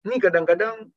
[0.09, 0.89] Ini kadang-kadang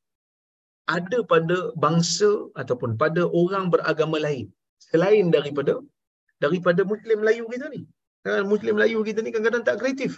[0.96, 2.30] ada pada bangsa
[2.62, 4.48] ataupun pada orang beragama lain
[4.88, 5.78] selain daripada
[6.42, 7.82] daripada Muslim Melayu kita ni.
[8.24, 10.12] Kan Muslim Melayu kita ni kadang-kadang tak kreatif.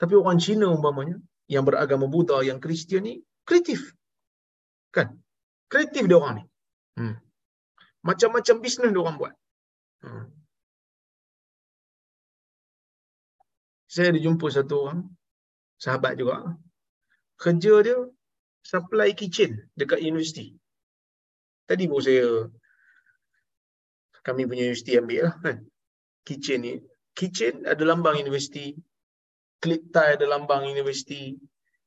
[0.00, 3.92] Tapi orang Cina umpamanya yang beragama Buddha, yang Kristian ni kreatif.
[4.94, 5.20] Kan?
[5.68, 6.44] Kreatif dia orang ni.
[7.00, 7.16] Hmm.
[8.04, 9.34] Macam-macam bisnes dia orang buat.
[10.04, 10.28] Hmm.
[13.88, 15.00] Saya ada jumpa satu orang,
[15.78, 16.58] sahabat juga.
[17.38, 17.98] Kerja dia
[18.64, 20.56] supply kitchen dekat universiti.
[21.68, 22.48] Tadi pun saya
[24.24, 25.56] kami punya universiti ambil lah kan.
[26.24, 26.74] Kitchen ni.
[27.14, 28.74] Kitchen ada lambang universiti.
[29.64, 31.40] Clip tie ada lambang universiti.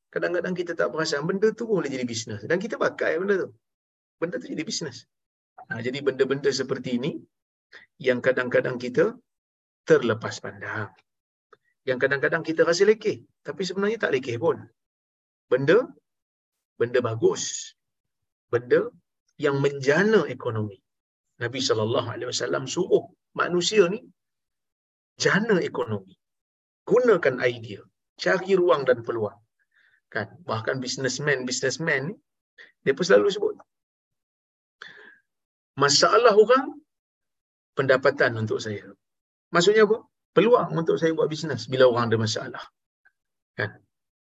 [0.10, 2.42] Kadang-kadang kita tak perasan benda tu boleh jadi bisnes.
[2.50, 3.50] Dan kita pakai benda tu.
[4.18, 5.06] Benda tu jadi bisnes.
[5.70, 7.12] Ha, jadi benda-benda seperti ini
[8.02, 9.14] yang kadang-kadang kita
[9.86, 10.90] terlepas pandang.
[11.86, 13.22] Yang kadang-kadang kita rasa lekeh.
[13.46, 14.58] Tapi sebenarnya tak lekeh pun.
[15.52, 15.86] Benda,
[16.82, 17.78] benda bagus.
[18.50, 18.90] Benda
[19.38, 20.82] yang menjana ekonomi.
[21.38, 23.06] Nabi SAW suruh
[23.38, 24.02] manusia ni
[25.22, 26.18] jana ekonomi.
[26.88, 27.84] Gunakan idea.
[28.16, 29.36] Cari ruang dan peluang.
[30.08, 30.40] Kan?
[30.48, 32.16] Bahkan businessman, businessman ni,
[32.82, 33.56] dia pun selalu sebut.
[35.78, 36.80] Masalah orang,
[37.78, 38.88] pendapatan untuk saya.
[39.54, 40.02] Maksudnya apa?
[40.34, 42.64] Peluang untuk saya buat bisnes bila orang ada masalah.
[43.54, 43.78] Kan?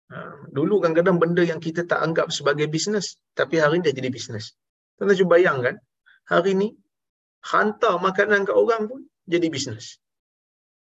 [0.09, 4.09] Ha, dulu kadang-kadang benda yang kita tak anggap sebagai bisnes, tapi hari ini dia jadi
[4.09, 4.57] bisnes.
[4.97, 5.75] Tuan-tuan cuba bayangkan,
[6.25, 6.67] hari ini
[7.45, 10.01] hantar makanan ke orang pun jadi bisnes.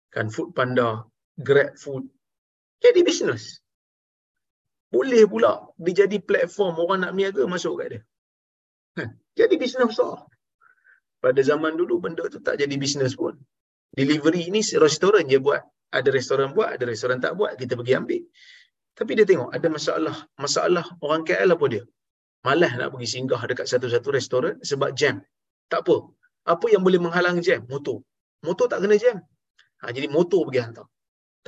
[0.08, 1.04] Kan food panda,
[1.38, 2.04] grab food,
[2.82, 3.62] jadi bisnes.
[4.88, 8.00] Boleh pula dia jadi platform orang nak niaga masuk kat dia.
[8.96, 9.08] Kan?
[9.36, 10.24] Jadi bisnes besar.
[11.18, 13.36] Pada zaman dulu benda tu tak jadi bisnes pun.
[13.92, 15.60] Delivery ni restoran je buat.
[15.88, 18.22] Ada restoran buat, ada restoran tak buat, kita pergi ambil.
[18.96, 20.16] Tapi dia tengok ada masalah.
[20.36, 21.82] Masalah orang KL apa dia?
[22.46, 25.20] Malah nak pergi singgah dekat satu-satu restoran sebab jam.
[25.68, 25.96] Tak apa.
[26.48, 27.66] Apa yang boleh menghalang jam?
[27.66, 28.00] Motor.
[28.46, 29.20] Motor tak kena jam.
[29.82, 30.86] Ha, jadi motor pergi hantar.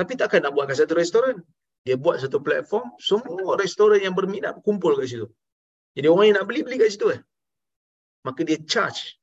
[0.01, 1.45] Tapi takkan nak buat kat satu restoran.
[1.85, 5.29] Dia buat satu platform, semua restoran yang berminat kumpul kat situ.
[5.93, 7.21] Jadi orang yang nak beli, beli kat situ eh.
[8.25, 9.21] Maka dia charge.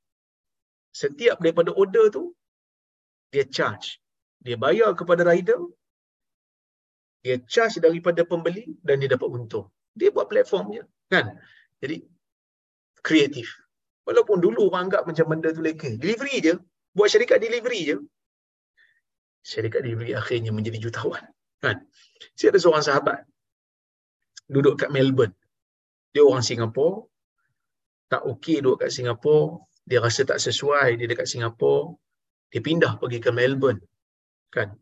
[0.94, 2.38] Setiap daripada order tu,
[3.34, 3.98] dia charge.
[4.46, 5.58] Dia bayar kepada rider,
[7.26, 9.74] dia charge daripada pembeli dan dia dapat untung.
[9.98, 10.84] Dia buat platform je.
[11.10, 11.42] Kan?
[11.82, 12.06] Jadi,
[13.02, 13.50] kreatif.
[14.06, 15.90] Walaupun dulu orang anggap macam benda tu leka.
[15.98, 16.54] Delivery je.
[16.94, 17.98] Buat syarikat delivery je.
[19.48, 21.24] Syarikat delivery akhirnya menjadi jutawan.
[21.64, 21.88] Kan?
[22.36, 23.24] Saya ada seorang sahabat.
[24.52, 25.32] Duduk kat Melbourne.
[26.12, 27.08] Dia orang Singapura.
[28.12, 29.64] Tak okey duduk kat Singapura.
[29.88, 31.96] Dia rasa tak sesuai dia dekat Singapura.
[32.52, 33.80] Dia pindah pergi ke Melbourne.
[34.52, 34.76] Kan?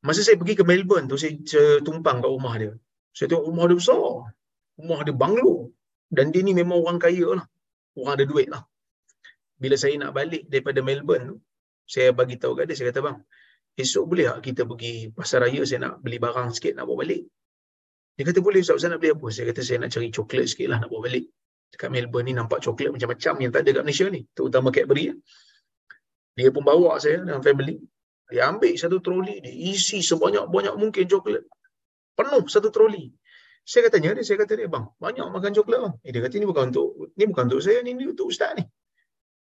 [0.00, 1.36] Masa saya pergi ke Melbourne tu, saya,
[1.84, 2.72] tumpang kat rumah dia.
[3.12, 4.08] Saya tengok rumah dia besar.
[4.80, 5.68] Rumah dia banglo.
[6.08, 7.44] Dan dia ni memang orang kaya lah.
[7.92, 8.64] Orang ada duit lah.
[9.60, 11.36] Bila saya nak balik daripada Melbourne tu,
[11.84, 13.18] saya bagi tahu kat dia, saya kata bang,
[13.76, 17.22] esok boleh tak kita pergi pasar raya, saya nak beli barang sikit nak bawa balik.
[18.16, 19.26] Dia kata boleh Ustaz, Ustaz nak beli apa?
[19.32, 21.24] Saya kata saya nak cari coklat sikit lah nak bawa balik.
[21.70, 24.20] Dekat Melbourne ni nampak coklat macam-macam yang tak ada kat Malaysia ni.
[24.34, 25.14] Terutama Cadbury.
[26.34, 27.78] Dia pun bawa saya dengan family.
[28.30, 31.42] Dia ambil satu troli, dia isi sebanyak-banyak mungkin coklat.
[32.14, 33.10] Penuh satu troli.
[33.66, 35.94] Saya kata dia, saya kata dia, bang, banyak makan coklat bang.
[36.06, 38.64] Eh, dia kata ni bukan untuk ni bukan untuk saya, ni, ni untuk ustaz ni.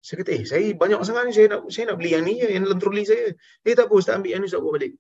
[0.05, 2.69] Saya kata, eh, saya banyak sangat ni, saya nak saya nak beli yang ni, yang
[2.69, 3.33] dalam troli saya.
[3.65, 4.93] Eh, tak apa, ustaz ambil yang ni, ustaz bawa balik.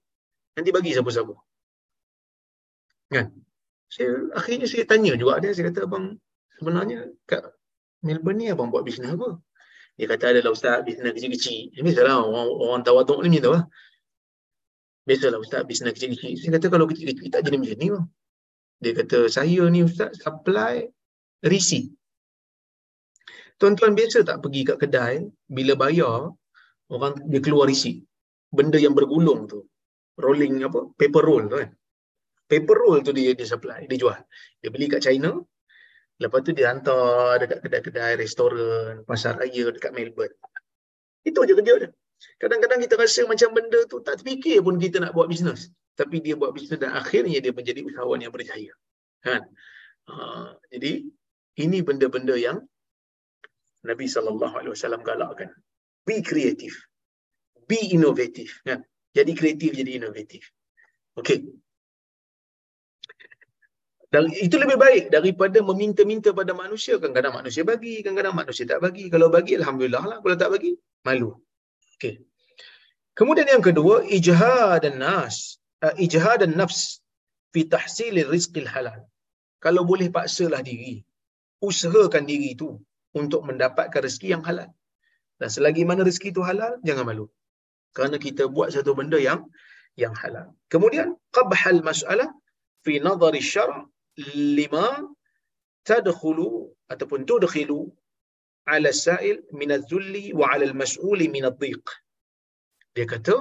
[0.57, 1.35] Nanti bagi siapa-siapa.
[3.12, 3.27] Kan?
[3.93, 6.17] Saya, akhirnya saya tanya juga dia, saya kata, bang,
[6.57, 7.53] sebenarnya kat
[8.01, 9.40] Melbourne ni abang buat bisnes apa?
[10.01, 11.77] Dia kata adalah ustaz bisnes kecil-kecil.
[11.79, 13.69] Ini salah orang, orang tawaduk ni tu lah.
[15.05, 16.35] Biasalah ustaz bisnes kecil-kecil.
[16.40, 18.07] Saya kata kalau kecil-kecil tak jadi macam ni bang.
[18.81, 20.88] Dia kata saya ni ustaz supply
[21.45, 21.93] risi.
[23.61, 25.14] Tuan-tuan biasa tak pergi kat kedai
[25.47, 26.35] bila bayar
[26.90, 28.03] orang dia keluar risi.
[28.51, 29.67] Benda yang bergulung tu.
[30.19, 30.95] Rolling apa?
[30.95, 31.71] Paper roll tu kan.
[32.51, 34.21] Paper roll tu dia dia supply, dia jual.
[34.62, 35.43] Dia beli kat China,
[36.23, 40.35] Lepas tu dia hantar dekat kedai-kedai, restoran, pasar raya dekat Melbourne.
[41.27, 41.90] Itu je kerja dia.
[42.38, 45.75] Kadang-kadang kita rasa macam benda tu tak terfikir pun kita nak buat bisnes.
[45.99, 48.71] Tapi dia buat bisnes dan akhirnya dia menjadi usahawan yang berjaya.
[49.27, 49.43] Kan?
[50.07, 51.03] Ha, jadi,
[51.59, 52.62] ini benda-benda yang
[53.85, 54.40] Nabi SAW
[55.05, 55.53] galakkan.
[56.09, 56.77] Be creative.
[57.68, 58.53] Be innovative.
[58.64, 58.81] Kan?
[59.14, 60.42] Jadi kreatif, jadi inovatif.
[61.14, 61.38] Okay.
[64.11, 66.99] Dan itu lebih baik daripada meminta-minta pada manusia.
[66.99, 69.11] Kadang-kadang manusia bagi, kadang-kadang manusia tak bagi.
[69.11, 70.18] Kalau bagi, Alhamdulillah lah.
[70.23, 70.73] Kalau tak bagi,
[71.07, 71.31] malu.
[71.99, 72.23] Okay.
[73.18, 75.59] Kemudian yang kedua, ijhad dan nas.
[75.79, 77.03] Uh, ijhad dan nafs
[77.55, 79.03] fi tahsil rizqil halal.
[79.62, 81.03] Kalau boleh paksalah diri.
[81.62, 82.77] Usahakan diri itu
[83.20, 84.70] untuk mendapatkan rezeki yang halal.
[85.40, 87.27] Dan selagi mana rezeki itu halal, jangan malu.
[87.96, 89.40] Kerana kita buat satu benda yang
[90.03, 90.46] yang halal.
[90.72, 92.29] Kemudian, qabhal mas'alah
[92.85, 93.83] fi nadhari syara'
[94.59, 94.87] lima
[95.90, 96.48] tadkhulu
[96.92, 97.81] ataupun tudkhilu
[98.74, 101.87] ala sa'il min az-zulli wa ala al-mas'ul min ad-dhiq.
[102.94, 103.37] Dia kata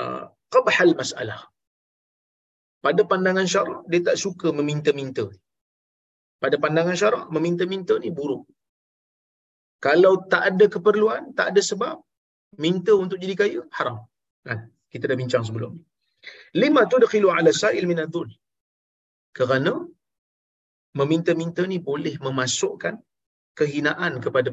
[0.00, 0.22] uh,
[0.54, 1.40] qabh al-mas'alah.
[2.84, 5.24] Pada pandangan syarak dia tak suka meminta-minta.
[6.44, 8.44] Pada pandangan syarak meminta-minta ni buruk.
[9.86, 11.94] Kalau tak ada keperluan, tak ada sebab
[12.64, 13.96] minta untuk jadi kaya haram.
[14.48, 14.58] Kan?
[14.92, 15.82] Kita dah bincang sebelum ni.
[16.62, 18.28] Lima tu dakhilu ala sa'il min adzul.
[19.38, 19.72] Kerana
[21.00, 22.94] meminta-minta ni boleh memasukkan
[23.58, 24.50] kehinaan kepada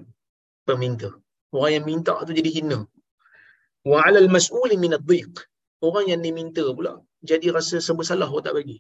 [0.68, 1.10] peminta.
[1.56, 2.80] Orang yang minta tu jadi hina.
[3.92, 5.34] Wa 'ala al-mas'uli min ad-dhiq.
[5.88, 6.94] Orang yang diminta pula
[7.30, 8.78] jadi rasa serba salah orang tak bagi.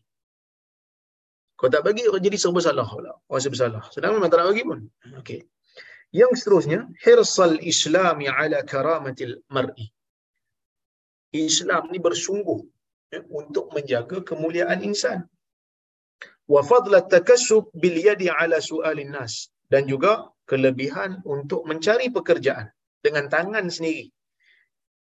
[1.61, 3.13] Kau tak bagi orang jadi serba salah pula.
[3.29, 3.83] Orang serba salah.
[3.93, 4.79] Sedang memang tak nak bagi pun.
[5.21, 5.39] Okey.
[6.09, 9.93] Yang seterusnya, hirsal islami ala karamatil mar'i.
[11.31, 12.59] Islam ni bersungguh
[13.13, 15.29] ya, untuk menjaga kemuliaan insan.
[16.49, 22.67] Wa fadla takassub bil yadi ala su'alin nas dan juga kelebihan untuk mencari pekerjaan
[23.05, 24.09] dengan tangan sendiri.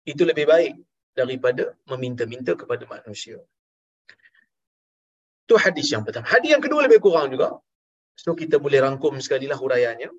[0.06, 0.74] Itu lebih baik
[1.16, 3.40] daripada meminta-minta kepada manusia.
[5.49, 6.27] Itu hadis yang pertama.
[6.35, 7.49] Hadis yang kedua lebih kurang juga.
[8.23, 10.11] So kita boleh rangkum sekali lah huraiannya.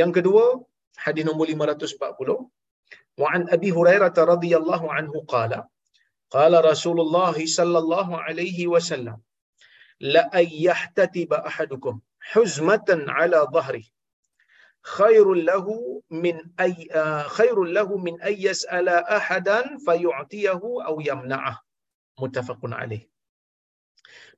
[0.00, 0.44] Yang kedua,
[1.04, 2.48] hadis nombor 540.
[3.20, 5.68] Wa an Abi Hurairah radhiyallahu anhu qala
[6.32, 9.16] قال رسول الله صلى الله عليه وسلم
[10.00, 13.84] لأن يحتتب أحدكم حزمة على ظهره
[14.82, 15.66] خير له
[16.10, 16.88] من أي
[17.28, 21.60] خير له من أن يسأل أحدا فيعطيه أو يمنعه
[22.20, 23.08] متفق عليه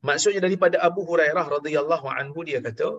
[0.07, 2.89] Maksudnya daripada Abu Hurairah radhiyallahu anhu dia kata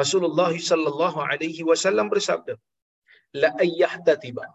[0.00, 2.54] Rasulullah sallallahu alaihi wasallam bersabda
[3.42, 4.46] la ayyahtatiba.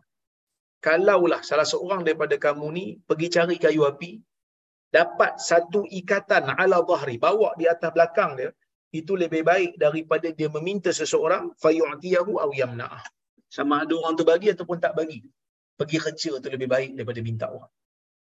[0.85, 4.11] Kalaulah salah seorang daripada kamu ni pergi cari kayu api
[4.97, 8.49] dapat satu ikatan ala zahri bawa di atas belakang dia
[8.99, 13.03] itu lebih baik daripada dia meminta seseorang fayu'tiyahu aw yamna'ah.
[13.55, 15.19] Sama ada orang tu bagi ataupun tak bagi.
[15.79, 17.71] Pergi kerja tu lebih baik daripada minta orang.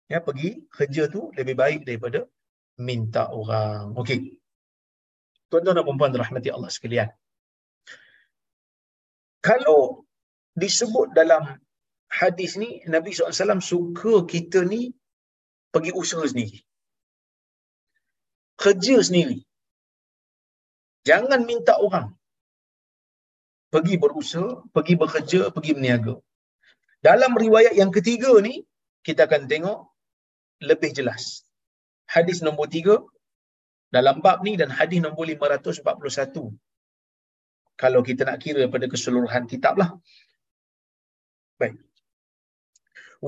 [0.10, 2.26] Ya pergi kerja tu lebih baik daripada
[2.80, 4.40] minta orang okey
[5.52, 7.10] tuan-tuan dan puan-puan rahmati Allah sekalian
[9.40, 10.04] kalau
[10.56, 11.44] disebut dalam
[12.10, 14.92] hadis ni Nabi SAW suka kita ni
[15.70, 16.60] pergi usaha sendiri.
[18.60, 19.40] Kerja sendiri.
[21.08, 22.12] Jangan minta orang.
[23.70, 26.18] Pergi berusaha, pergi bekerja, pergi berniaga.
[27.00, 28.66] Dalam riwayat yang ketiga ni,
[29.06, 29.80] kita akan tengok
[30.60, 31.48] lebih jelas.
[32.14, 32.95] Hadis nombor tiga,
[33.95, 36.49] dalam bab ni dan hadis nombor 541
[37.82, 39.89] kalau kita nak kira pada keseluruhan kitab lah.
[41.60, 41.78] Baik.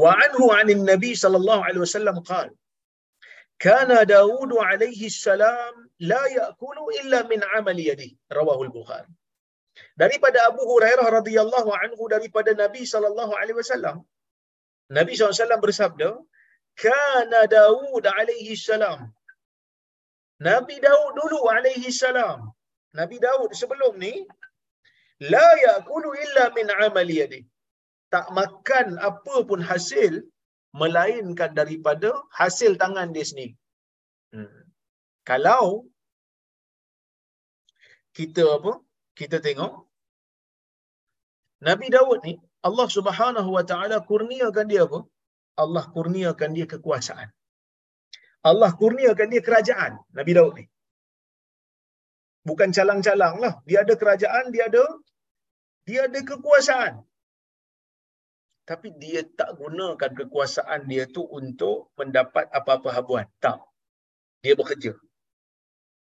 [0.01, 2.51] Wa anhu anin nabi sallallahu alaihi wasallam qala
[3.65, 5.73] kana daud alaihi salam
[6.11, 9.11] la ya'kulu illa min amali yadihi rawahu al-bukhari
[10.01, 13.97] daripada Abu Hurairah radhiyallahu anhu daripada Nabi sallallahu alaihi wasallam
[14.97, 16.09] Nabi SAW bersabda
[16.83, 18.99] kana Daud alaihi salam
[20.49, 22.39] Nabi Daud dulu alaihi salam
[22.99, 24.13] Nabi Daud sebelum ni
[25.33, 27.41] la yakulu illa min amali yadi
[28.13, 30.13] tak makan apa pun hasil
[30.81, 33.55] melainkan daripada hasil tangan dia sendiri
[34.35, 34.61] hmm.
[35.29, 35.65] kalau
[38.17, 38.73] kita apa
[39.19, 39.73] kita tengok
[41.67, 42.33] Nabi Daud ni
[42.67, 44.99] Allah Subhanahu wa taala kurniakan dia apa?
[45.57, 47.29] Allah kurniakan dia kekuasaan.
[48.41, 50.65] Allah kurniakan dia kerajaan Nabi Daud ni.
[52.41, 53.53] Bukan calang-calang lah.
[53.69, 54.83] Dia ada kerajaan, dia ada
[55.85, 57.05] dia ada kekuasaan.
[58.65, 63.27] Tapi dia tak gunakan kekuasaan dia tu untuk mendapat apa-apa habuan.
[63.43, 63.61] Tak.
[64.41, 64.93] Dia bekerja.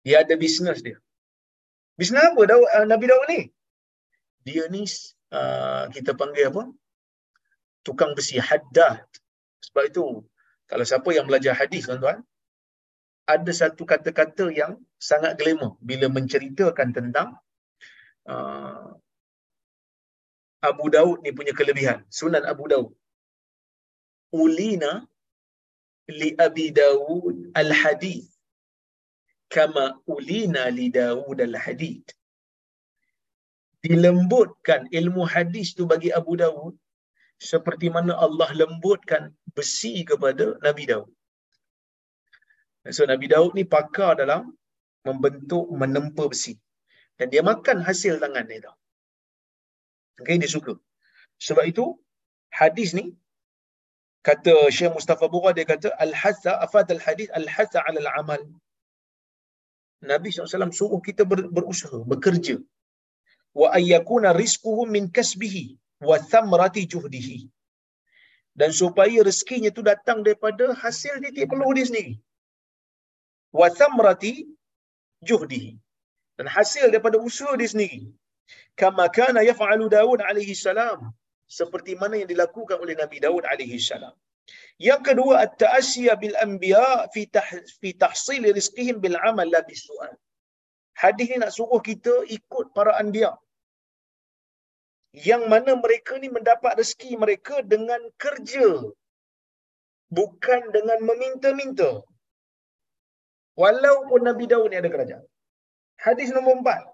[0.07, 0.99] Dia ada bisnes dia.
[1.99, 3.41] Bisnes apa Daud, uh, Nabi Daud ni?
[4.47, 4.83] Dia ni
[5.31, 6.67] uh, kita panggil apa?
[7.87, 9.03] Tukang besi, haddad.
[9.67, 10.07] Sebab itu,
[10.71, 12.23] kalau siapa yang belajar hadis tuan-tuan,
[13.27, 17.29] ada satu kata-kata yang sangat glamour bila menceritakan tentang
[18.27, 18.95] uh,
[20.63, 22.07] Abu Daud ni punya kelebihan.
[22.07, 22.91] Sunan Abu Daud.
[24.33, 25.03] Ulina
[26.09, 28.31] li Abi Daud al-hadith
[29.53, 32.03] kama ulina li Daud al-hadid.
[33.83, 36.75] Dilembutkan ilmu hadis tu bagi Abu Daud
[37.51, 39.23] seperti mana Allah lembutkan
[39.57, 41.09] besi kepada Nabi Daud.
[42.97, 44.55] So Nabi Daud ni pakar dalam
[45.07, 46.55] membentuk menempa besi.
[47.19, 48.77] Dan dia makan hasil tangan dia tau.
[50.23, 50.75] Okay, dia suka.
[51.47, 51.85] Sebab itu
[52.61, 53.05] hadis ni
[54.29, 58.43] kata Syekh Mustafa Bura dia kata al-hasa afad al-hadis al-hasa 'ala al-amal.
[60.11, 62.57] Nabi SAW suruh kita ber, berusaha, bekerja.
[63.61, 65.67] Wa ayyakuna rizquhu min kasbihi
[66.09, 67.39] wa thamrati juhdihi.
[68.61, 72.15] Dan supaya rezekinya tu datang daripada hasil titik peluh dia sendiri.
[73.61, 74.35] Wa thamrati
[75.29, 75.73] juhdihi.
[76.37, 78.03] Dan hasil daripada usaha dia sendiri.
[78.81, 81.01] Kama kana yaf'alu Daud alaihi salam.
[81.59, 84.15] Seperti mana yang dilakukan oleh Nabi Daud alaihi salam.
[84.89, 87.23] Yang kedua at-ta'assiya bil anbiya fi
[87.81, 90.13] fi tahsil rizqihim bil amal la bisu'al.
[91.03, 93.33] Hadis ni nak suruh kita ikut para anbiya.
[95.13, 98.81] Yang mana mereka ni mendapat rezeki mereka dengan kerja.
[100.09, 102.01] Bukan dengan meminta-minta.
[103.61, 105.25] Walaupun Nabi Daud ni ada kerajaan.
[106.01, 106.93] Hadis nombor empat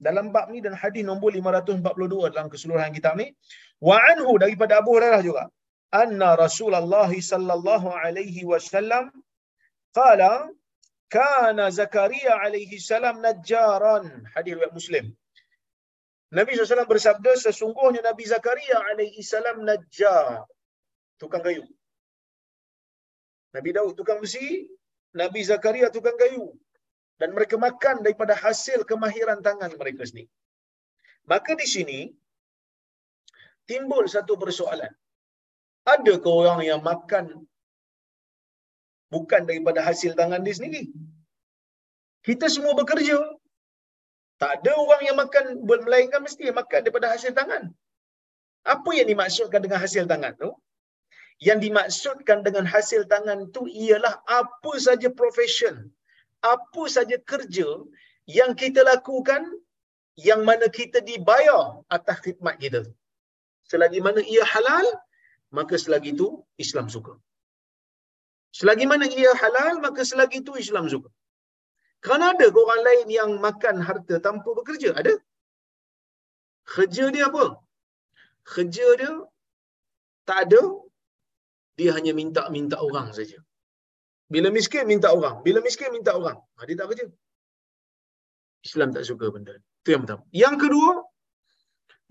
[0.00, 3.26] dalam bab ni dan hadis nombor 542 dalam keseluruhan kitab ni
[3.88, 5.44] wa anhu daripada Abu Hurairah juga
[5.92, 9.12] anna Rasulullah sallallahu alaihi wasallam
[9.98, 10.32] qala
[11.16, 15.04] kana Zakaria alaihi salam najjaran hadis riwayat Muslim
[16.38, 20.46] Nabi SAW bersabda sesungguhnya Nabi Zakaria alaihi salam najjar
[21.22, 21.64] tukang kayu
[23.56, 24.46] Nabi Daud tukang besi
[25.20, 26.46] Nabi Zakaria tukang kayu
[27.20, 30.30] dan mereka makan daripada hasil kemahiran tangan mereka sendiri
[31.32, 32.00] maka di sini
[33.70, 34.92] timbul satu persoalan
[35.94, 37.26] ada ke orang yang makan
[39.14, 40.82] bukan daripada hasil tangan dia sendiri?
[42.26, 43.18] Kita semua bekerja.
[44.40, 45.44] Tak ada orang yang makan
[45.86, 47.62] melainkan mesti makan daripada hasil tangan.
[48.74, 50.50] Apa yang dimaksudkan dengan hasil tangan tu?
[51.48, 55.74] Yang dimaksudkan dengan hasil tangan tu ialah apa saja profession,
[56.52, 57.68] apa saja kerja
[58.38, 59.44] yang kita lakukan
[60.28, 61.62] yang mana kita dibayar
[61.96, 62.80] atas khidmat kita.
[63.70, 64.86] Selagi mana ia halal,
[65.58, 66.28] maka selagi itu
[66.64, 67.12] Islam suka.
[68.58, 71.10] Selagi mana ia halal, maka selagi itu Islam suka.
[72.04, 74.96] Kerana ada ke orang lain yang makan harta tanpa bekerja?
[75.00, 75.14] Ada.
[76.74, 77.44] Kerja dia apa?
[78.52, 79.12] Kerja dia
[80.28, 80.62] tak ada.
[81.78, 83.38] Dia hanya minta-minta orang saja.
[84.32, 85.36] Bila miskin, minta orang.
[85.46, 86.38] Bila miskin, minta orang.
[86.56, 87.06] Ha, dia tak kerja.
[88.68, 89.54] Islam tak suka benda.
[89.82, 90.22] Itu yang pertama.
[90.30, 90.90] Yang kedua,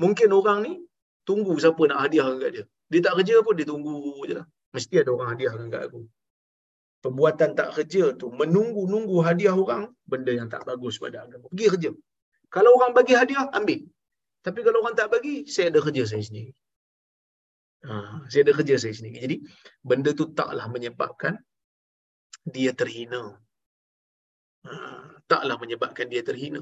[0.04, 0.74] mungkin orang ni
[1.24, 2.64] tunggu siapa nak hadiah kat dia.
[2.92, 3.96] Dia tak kerja pun dia tunggu
[4.30, 4.46] je lah.
[4.74, 6.00] Mesti ada orang hadiahkan kat aku.
[7.00, 11.48] Perbuatan tak kerja tu, menunggu-nunggu hadiah orang, benda yang tak bagus pada agama.
[11.48, 11.92] Pergi kerja.
[12.52, 13.88] Kalau orang bagi hadiah, ambil.
[14.44, 16.52] Tapi kalau orang tak bagi, saya ada kerja saya sendiri.
[17.88, 19.16] Ha, saya ada kerja saya sendiri.
[19.24, 19.36] Jadi,
[19.80, 21.40] benda tu taklah menyebabkan
[22.44, 23.40] dia terhina.
[24.68, 24.74] Ha,
[25.24, 26.60] taklah menyebabkan dia terhina.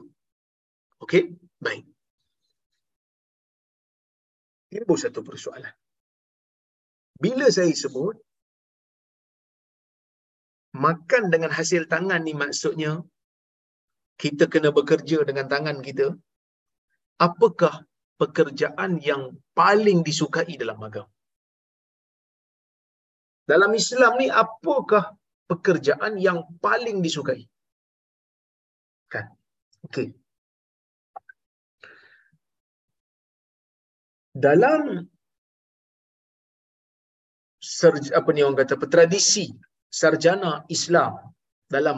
[1.01, 1.33] Okey?
[1.57, 1.85] Baik.
[4.69, 5.73] Timbul satu persoalan.
[7.17, 8.13] Bila saya sebut
[10.85, 12.91] makan dengan hasil tangan ni maksudnya
[14.21, 16.07] kita kena bekerja dengan tangan kita.
[17.27, 17.85] Apakah
[18.21, 19.23] pekerjaan yang
[19.59, 21.09] paling disukai dalam agama?
[23.51, 25.03] Dalam Islam ni apakah
[25.51, 27.41] pekerjaan yang paling disukai?
[29.13, 29.25] Kan?
[29.87, 30.07] Okey.
[34.45, 34.81] Dalam
[37.57, 39.45] serj, apa ni orang kata tradisi
[39.99, 41.13] sarjana Islam
[41.75, 41.97] dalam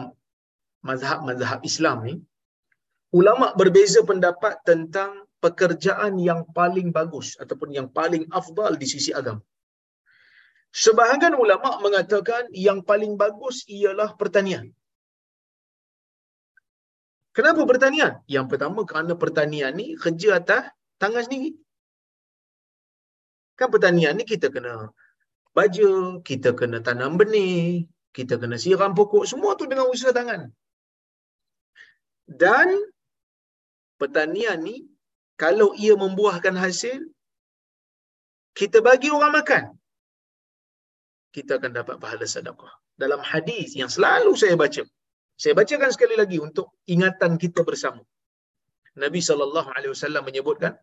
[0.88, 2.14] mazhab-mazhab Islam ni
[3.18, 5.10] ulama berbeza pendapat tentang
[5.44, 9.42] pekerjaan yang paling bagus ataupun yang paling afdal di sisi agama.
[10.84, 14.70] Sebahagian ulama mengatakan yang paling bagus ialah pertanian.
[17.36, 18.12] Kenapa pertanian?
[18.34, 20.62] Yang pertama kerana pertanian ni kerja atas
[21.02, 21.50] tangan sendiri.
[23.58, 24.94] Kan pertanian ni kita kena
[25.56, 25.90] baja,
[26.28, 27.86] kita kena tanam benih,
[28.16, 30.50] kita kena siram pokok, semua tu dengan usaha tangan.
[32.42, 32.68] Dan
[34.00, 34.76] pertanian ni
[35.42, 37.00] kalau ia membuahkan hasil,
[38.58, 39.64] kita bagi orang makan,
[41.34, 42.72] kita akan dapat pahala sedekah.
[43.02, 44.82] Dalam hadis yang selalu saya baca,
[45.42, 48.02] saya bacakan sekali lagi untuk ingatan kita bersama.
[49.02, 50.74] Nabi sallallahu alaihi wasallam menyebutkan,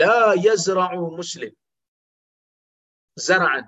[0.00, 1.52] la yazra'u muslim
[3.28, 3.64] zar'an.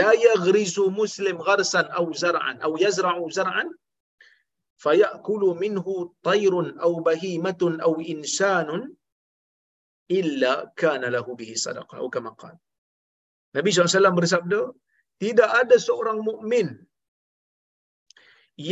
[0.00, 3.68] La yaghrisu muslim gharsan aw zar'an aw yazra'u zar'an
[4.84, 5.94] fayakulu minhu
[6.28, 8.82] tayrun aw bahimatun aw insanun
[10.18, 12.58] illa kana lahu bihi sadaqah atau kama qala.
[13.56, 14.60] Nabi SAW bersabda
[15.22, 16.68] tidak ada seorang mukmin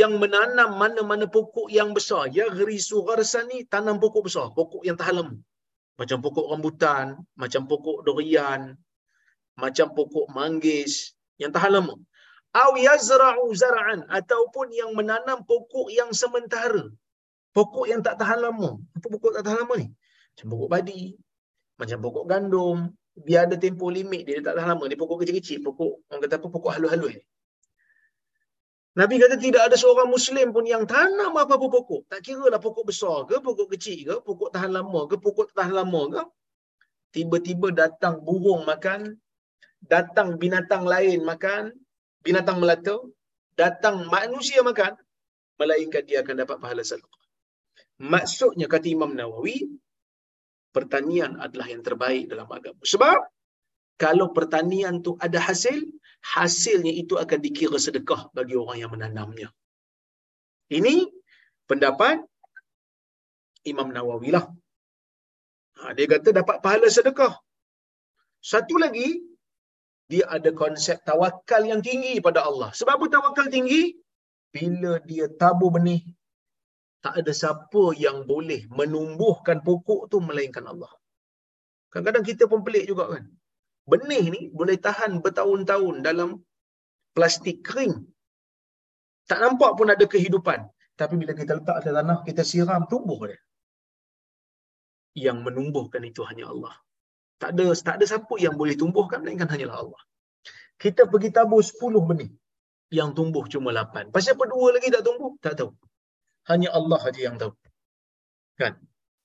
[0.01, 2.25] yang menanam mana-mana pokok yang besar.
[2.39, 5.35] Ya ghrisu gharsan ni tanam pokok besar pokok yang tahan lama
[6.01, 7.07] macam pokok rambutan
[7.43, 8.63] macam pokok durian
[9.63, 11.95] macam pokok manggis yang tahan lama.
[12.55, 16.85] Au yazra'u zar'an ataupun yang menanam pokok yang sementara.
[17.57, 18.79] Pokok yang tak tahan lama.
[18.97, 19.89] Apa pokok tak tahan lama ni?
[20.35, 21.03] Macam pokok padi
[21.81, 22.79] macam pokok gandum.
[23.15, 24.85] Dia ada tempoh limit dia, dia tak tahan lama.
[24.91, 27.23] Dia pokok kecil-kecil pokok orang kata apa pokok halus-halus ni.
[28.95, 32.03] Nabi kata tidak ada seorang Muslim pun yang tanam apa-apa pokok.
[32.11, 35.75] Tak kira lah pokok besar ke, pokok kecil ke, pokok tahan lama ke, pokok tahan
[35.75, 36.23] lama ke.
[37.15, 39.19] Tiba-tiba datang burung makan,
[39.93, 41.73] datang binatang lain makan,
[42.25, 42.97] binatang melata,
[43.55, 44.93] datang manusia makan,
[45.61, 47.23] melainkan dia akan dapat pahala sedekah.
[48.03, 49.71] Maksudnya kata Imam Nawawi,
[50.75, 52.83] pertanian adalah yang terbaik dalam agama.
[52.83, 53.19] Sebab
[53.95, 55.79] kalau pertanian tu ada hasil,
[56.35, 59.49] hasilnya itu akan dikira sedekah bagi orang yang menanamnya.
[60.67, 61.07] Ini
[61.71, 62.19] pendapat
[63.71, 64.45] Imam Nawawi lah.
[65.79, 67.35] Ha, dia kata dapat pahala sedekah.
[68.43, 69.23] Satu lagi,
[70.11, 72.71] dia ada konsep tawakal yang tinggi pada Allah.
[72.77, 73.97] Sebab apa tawakal tinggi?
[74.55, 76.05] Bila dia tabur benih,
[77.03, 80.93] tak ada siapa yang boleh menumbuhkan pokok tu melainkan Allah.
[81.91, 83.25] Kadang-kadang kita pun pelik juga kan.
[83.85, 86.41] Benih ni boleh tahan bertahun-tahun dalam
[87.13, 87.95] plastik kering.
[89.29, 90.69] Tak nampak pun ada kehidupan.
[90.95, 93.41] Tapi bila kita letak di tanah, kita siram, tumbuh dia.
[95.15, 96.75] Yang menumbuhkan itu hanya Allah.
[97.43, 100.03] Tak ada tak ada siapa yang boleh tumbuhkan melainkan hanyalah Allah.
[100.83, 102.31] Kita pergi tabur 10 benih
[102.99, 104.15] yang tumbuh cuma 8.
[104.15, 105.33] Pasal apa dua lagi tak tumbuh?
[105.45, 105.71] Tak tahu.
[106.51, 107.53] Hanya Allah saja yang tahu.
[108.61, 108.75] Kan?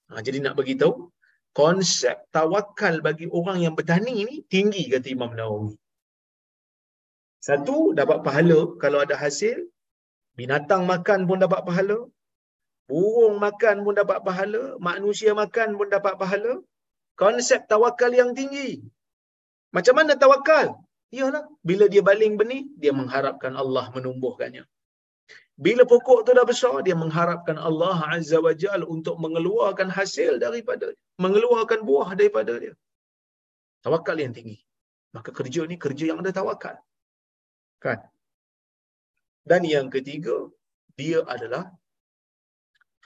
[0.09, 0.93] Ha, jadi nak bagi tahu
[1.53, 5.73] konsep tawakal bagi orang yang bertani ni tinggi kata Imam Nawawi.
[7.47, 9.57] Satu dapat pahala kalau ada hasil,
[10.39, 11.97] binatang makan pun dapat pahala,
[12.89, 16.53] burung makan pun dapat pahala, manusia makan pun dapat pahala,
[17.21, 18.69] konsep tawakal yang tinggi.
[19.75, 20.67] Macam mana tawakal?
[21.15, 24.63] Iyalah, bila dia baling benih, dia mengharapkan Allah menumbuhkannya.
[25.65, 30.95] Bila pokok tu dah besar, dia mengharapkan Allah Azza wa Jal untuk mengeluarkan hasil daripada
[31.23, 32.73] mengeluarkan buah daripada dia.
[33.83, 34.57] Tawakal yang tinggi.
[35.15, 36.77] Maka kerja ni kerja yang ada tawakal.
[37.83, 37.99] Kan?
[39.49, 40.37] Dan yang ketiga,
[40.99, 41.65] dia adalah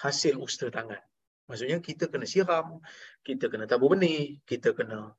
[0.04, 1.02] hasil usaha tangan.
[1.48, 2.80] Maksudnya kita kena siram,
[3.22, 5.12] kita kena tabur benih, kita kena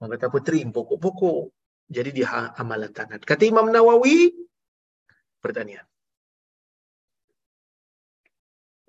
[0.00, 1.52] orang kata apa, trim pokok-pokok.
[1.86, 3.22] Jadi dia ha, amalan tangan.
[3.22, 4.34] Kata Imam Nawawi,
[5.38, 5.86] pertanian.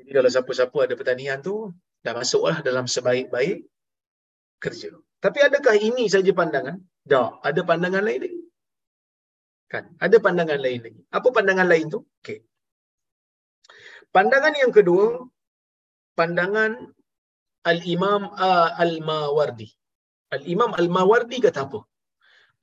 [0.02, 1.70] Jadi kalau siapa-siapa ada pertanian tu,
[2.02, 3.68] dah masuklah dalam sebaik-baik
[4.58, 4.96] kerja.
[5.20, 6.80] Tapi adakah ini saja pandangan?
[7.06, 8.42] Tak, ada pandangan lain lagi.
[9.68, 9.84] Kan?
[10.00, 11.02] Ada pandangan lain lagi.
[11.12, 12.00] Apa pandangan lain tu?
[12.24, 12.40] Okey.
[14.16, 15.28] Pandangan yang kedua,
[16.18, 16.72] pandangan
[17.72, 19.70] Al-Imam uh, Al-Mawardi.
[20.36, 21.80] Al-Imam Al-Mawardi kata apa?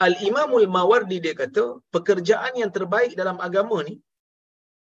[0.07, 3.95] Al-Imam Al-Mawardi dia kata, pekerjaan yang terbaik dalam agama ni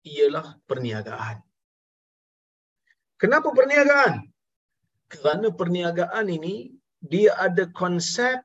[0.05, 1.37] ialah perniagaan.
[3.21, 4.13] Kenapa perniagaan?
[5.11, 6.55] Kerana perniagaan ini
[7.11, 8.37] dia ada konsep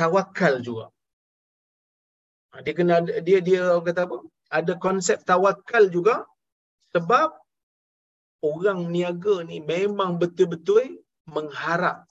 [0.00, 0.86] tawakal juga.
[2.64, 2.96] Dia kena
[3.26, 4.16] dia dia kata apa?
[4.58, 6.26] Ada konsep tawakal juga
[6.90, 7.28] sebab
[8.40, 12.08] orang niaga ni memang betul-betul mengharap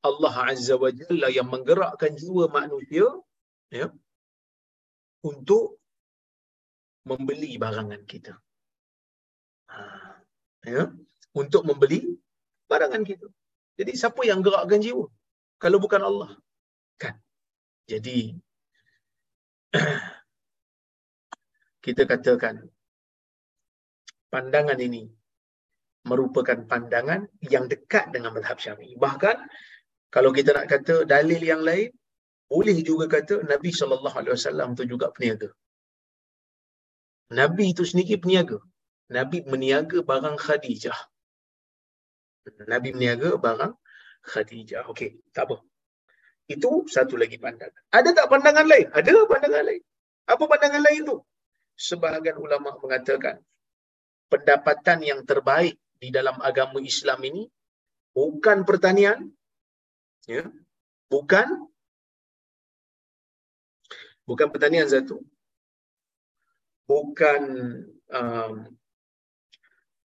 [0.00, 3.04] Allah Azza wa Jalla yang menggerakkan jiwa manusia
[3.68, 3.92] ya
[5.20, 5.76] untuk
[7.04, 8.32] membeli barangan kita.
[9.68, 9.80] Ha,
[10.64, 10.88] ya,
[11.36, 12.16] untuk membeli
[12.64, 13.28] barangan kita.
[13.76, 15.04] Jadi siapa yang gerakkan jiwa?
[15.60, 16.30] Kalau bukan Allah.
[16.96, 17.20] Kan?
[17.84, 18.40] Jadi
[21.84, 22.64] kita katakan
[24.32, 25.10] pandangan ini
[26.08, 28.96] merupakan pandangan yang dekat dengan mazhab Syafi'i.
[28.96, 29.36] Bahkan
[30.08, 31.92] kalau kita nak kata dalil yang lain,
[32.50, 35.50] boleh juga kata Nabi sallallahu alaihi wasallam tu juga peniaga.
[37.30, 38.58] Nabi itu sendiri peniaga.
[39.06, 40.98] Nabi meniaga barang Khadijah.
[42.66, 43.74] Nabi meniaga barang
[44.26, 44.82] Khadijah.
[44.90, 45.62] Okey, tak apa.
[46.50, 47.82] Itu satu lagi pandangan.
[47.94, 48.86] Ada tak pandangan lain?
[48.90, 49.82] Ada pandangan lain.
[50.26, 51.16] Apa pandangan lain tu?
[51.78, 53.38] Sebahagian ulama mengatakan
[54.30, 57.42] pendapatan yang terbaik di dalam agama Islam ini
[58.14, 59.28] bukan pertanian,
[60.24, 60.46] ya,
[61.10, 61.66] bukan
[64.24, 65.18] bukan pertanian satu,
[66.86, 67.42] bukan
[68.14, 68.54] um,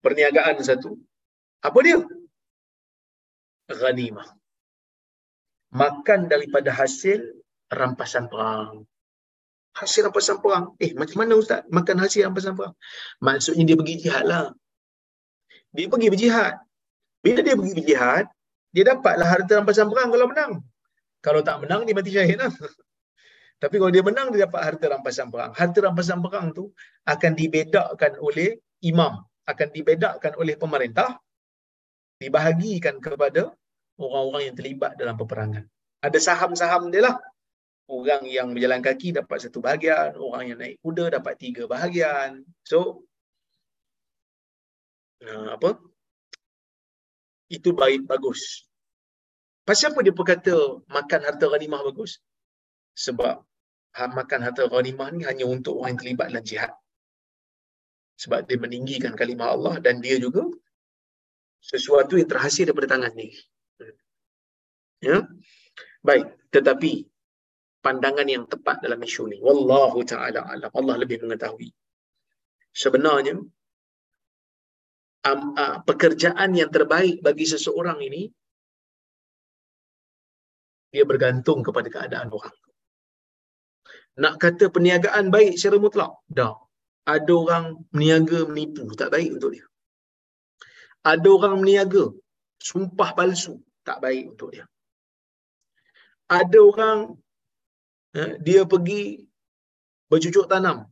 [0.03, 0.99] perniagaan satu.
[1.63, 1.99] Apa dia?
[3.71, 4.27] Ghanimah.
[5.69, 7.21] Makan daripada hasil
[7.69, 8.89] rampasan perang
[9.77, 10.73] hasil rampasan perang.
[10.81, 12.73] Eh, macam mana Ustaz makan hasil rampasan perang?
[13.21, 14.51] Maksudnya dia pergi jihad lah.
[15.75, 16.53] Dia pergi berjihad.
[17.19, 18.25] Bila dia pergi berjihad,
[18.73, 20.53] dia dapatlah harta rampasan perang kalau menang.
[21.19, 22.51] Kalau tak menang, dia mati syahid lah.
[23.61, 25.51] Tapi kalau dia menang, dia dapat harta rampasan perang.
[25.51, 26.71] Harta rampasan perang tu
[27.03, 28.55] akan dibedakkan oleh
[28.87, 29.19] imam.
[29.43, 31.19] Akan dibedakkan oleh pemerintah.
[32.23, 33.51] Dibahagikan kepada
[33.99, 35.67] orang-orang yang terlibat dalam peperangan.
[35.99, 37.15] Ada saham-saham dia lah
[37.89, 42.45] orang yang berjalan kaki dapat satu bahagian, orang yang naik kuda dapat tiga bahagian.
[42.61, 43.09] So,
[45.25, 45.81] uh, apa?
[47.49, 48.69] Itu baik, bagus.
[49.65, 50.53] Pasal apa dia berkata
[50.85, 52.21] makan harta ghanimah bagus?
[52.93, 53.41] Sebab
[53.97, 56.71] ha, makan harta ghanimah ni hanya untuk orang yang terlibat dalam jihad.
[58.21, 60.45] Sebab dia meninggikan kalimah Allah dan dia juga
[61.63, 63.31] sesuatu yang terhasil daripada tangan ni.
[64.99, 65.23] Ya.
[66.03, 67.07] Baik, tetapi
[67.79, 69.37] pandangan yang tepat dalam isu ni.
[69.39, 70.71] Wallahu ta'ala alam.
[70.71, 71.71] Allah lebih mengetahui.
[72.75, 73.39] Sebenarnya,
[75.29, 78.29] um, uh, pekerjaan yang terbaik bagi seseorang ini,
[80.89, 82.55] dia bergantung kepada keadaan orang.
[84.19, 86.11] Nak kata perniagaan baik secara mutlak?
[86.27, 86.55] Tak.
[87.07, 87.65] Ada orang
[87.95, 89.65] meniaga menipu, tak baik untuk dia.
[91.07, 92.11] Ada orang meniaga,
[92.59, 93.55] sumpah palsu,
[93.87, 94.65] tak baik untuk dia.
[96.29, 97.17] Ada orang
[98.15, 99.21] dia pergi
[100.09, 100.89] bercucuk tanam.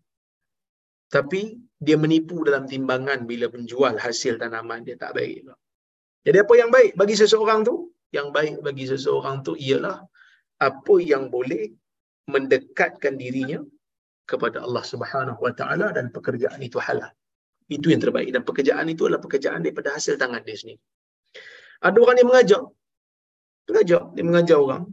[1.07, 5.47] Tapi dia menipu dalam timbangan bila menjual hasil tanaman dia tak baik.
[6.25, 7.95] Jadi apa yang baik bagi seseorang tu?
[8.11, 10.03] Yang baik bagi seseorang tu ialah
[10.59, 11.71] apa yang boleh
[12.27, 13.63] mendekatkan dirinya
[14.27, 17.07] kepada Allah Subhanahu Wa Taala dan pekerjaan itu halal.
[17.71, 18.29] Itu yang terbaik.
[18.35, 20.81] Dan pekerjaan itu adalah pekerjaan daripada hasil tangan dia sendiri.
[21.87, 22.61] Ada orang yang mengajar.
[23.67, 24.83] Mengajar dia mengajar orang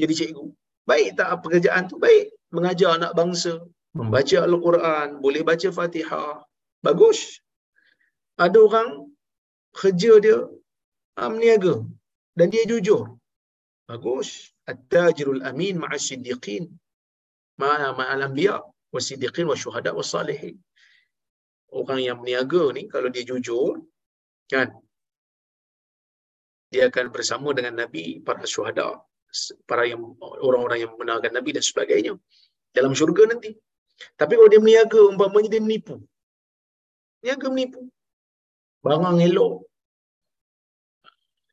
[0.00, 0.46] jadi cikgu.
[0.90, 1.96] Baik tak pekerjaan tu?
[2.04, 2.34] Baik.
[2.54, 3.54] Mengajar anak bangsa.
[3.98, 5.08] Membaca Al-Quran.
[5.24, 6.42] Boleh baca Fatihah.
[6.86, 7.40] Bagus.
[8.44, 8.90] Ada orang
[9.80, 10.38] kerja dia
[11.20, 11.74] ah, meniaga.
[12.34, 13.16] Dan dia jujur.
[13.90, 14.50] Bagus.
[14.70, 16.66] At-tajirul amin ma'as siddiqin.
[17.62, 18.58] Ma'a ma'al anbiya
[18.94, 20.56] wa siddiqin wa syuhada wa salihin.
[21.78, 23.82] Orang yang meniaga ni kalau dia jujur
[24.52, 24.68] kan
[26.70, 28.88] dia akan bersama dengan Nabi para syuhada
[29.68, 32.12] para yang orang-orang yang membenarkan Nabi dan sebagainya
[32.70, 33.54] dalam syurga nanti.
[34.18, 36.02] Tapi kalau dia meniaga, umpamanya dia menipu.
[37.22, 37.86] Niaga menipu.
[38.82, 39.66] Barang elok.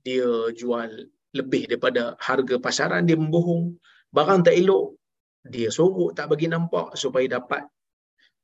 [0.01, 0.89] Dia jual
[1.37, 3.77] lebih daripada harga pasaran, dia membohong.
[4.09, 4.97] Barang tak elok,
[5.45, 7.63] dia sorok tak bagi nampak supaya dapat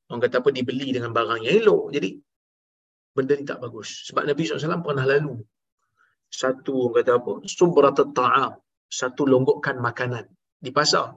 [0.07, 1.91] orang kata apa dibeli dengan barang yang elok.
[1.91, 2.09] Jadi
[3.11, 4.07] benda ni tak bagus.
[4.07, 5.41] Sebab Nabi SAW pernah lalu
[6.29, 8.53] satu orang kata apa subrat ta'am
[8.87, 10.25] satu longgokan makanan.
[10.57, 11.13] Di pasar.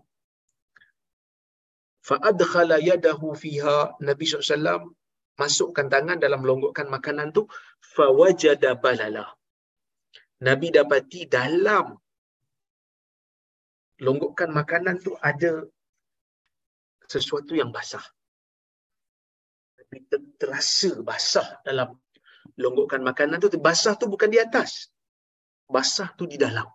[2.05, 3.97] Fa'adkhala yadahu fiha.
[4.03, 4.91] Nabi SAW
[5.39, 7.47] masukkan tangan dalam longgokkan makanan tu.
[7.81, 9.33] Fawajada balala.
[10.41, 11.97] Nabi dapati dalam
[14.01, 15.65] longgokkan makanan tu ada
[17.05, 18.03] sesuatu yang basah.
[19.77, 19.99] Nabi
[20.41, 21.93] terasa basah dalam
[22.57, 23.53] longgokkan makanan tu.
[23.61, 24.89] Basah tu bukan di atas.
[25.69, 26.67] Basah tu di dalam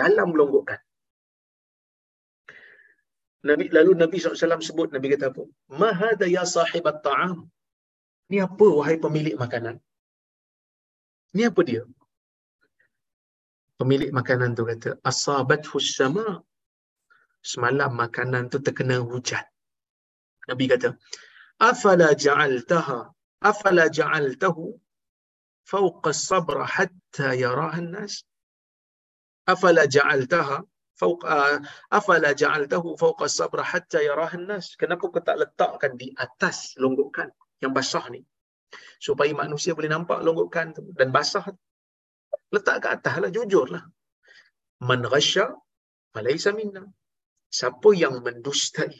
[0.00, 0.80] dalam longgokkan
[3.48, 5.44] Nabi lalu Nabi SAW sebut Nabi kata apa?
[5.80, 7.44] Mahada ya sahib at-ta'am.
[8.32, 9.76] Ni apa wahai pemilik makanan?
[11.36, 11.84] Ni apa dia?
[13.76, 15.68] Pemilik makanan tu kata, asabat
[15.98, 16.40] sama.
[17.44, 19.44] Semalam makanan tu terkena hujan.
[20.48, 20.96] Nabi kata,
[21.60, 23.12] afala ja'altaha
[23.50, 24.72] afala ja'altahu
[25.68, 28.24] fawqa sabra hatta yaraha an-nas?
[29.46, 30.64] afala ja'altaha
[30.94, 31.26] فوق
[31.90, 37.74] افلا جعلته فوق الصبر hatta يراه الناس kenapa kau tak letakkan di atas longgokan yang
[37.74, 38.22] basah ni?
[39.02, 41.50] Supaya manusia boleh nampak longgokan dan basah
[42.54, 43.82] letak ke atas lah jujurlah.
[44.86, 45.50] Man ghasya
[46.14, 46.86] falaysa minna.
[47.50, 48.94] Siapa yang mendustai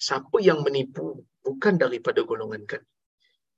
[0.00, 2.88] siapa yang menipu bukan daripada golongan kami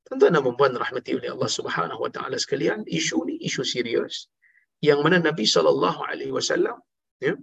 [0.03, 4.27] tuan-tuan dan puan rahmati oleh Allah Subhanahu wa taala sekalian isu ni isu serius
[4.89, 6.77] yang mana Nabi sallallahu alaihi wasallam
[7.27, 7.35] ya,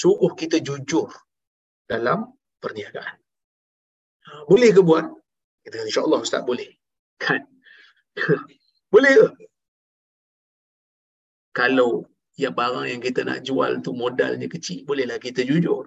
[0.00, 1.08] suruh kita jujur
[1.92, 2.18] dalam
[2.62, 3.16] perniagaan.
[4.26, 5.04] Ha, boleh ke buat?
[5.64, 6.68] Kita kata, insyaAllah Ustaz boleh.
[7.24, 7.40] Kan?
[8.94, 9.28] boleh ke?
[11.54, 11.90] Kalau
[12.42, 15.84] yang barang yang kita nak jual tu modalnya kecil, bolehlah kita jujur.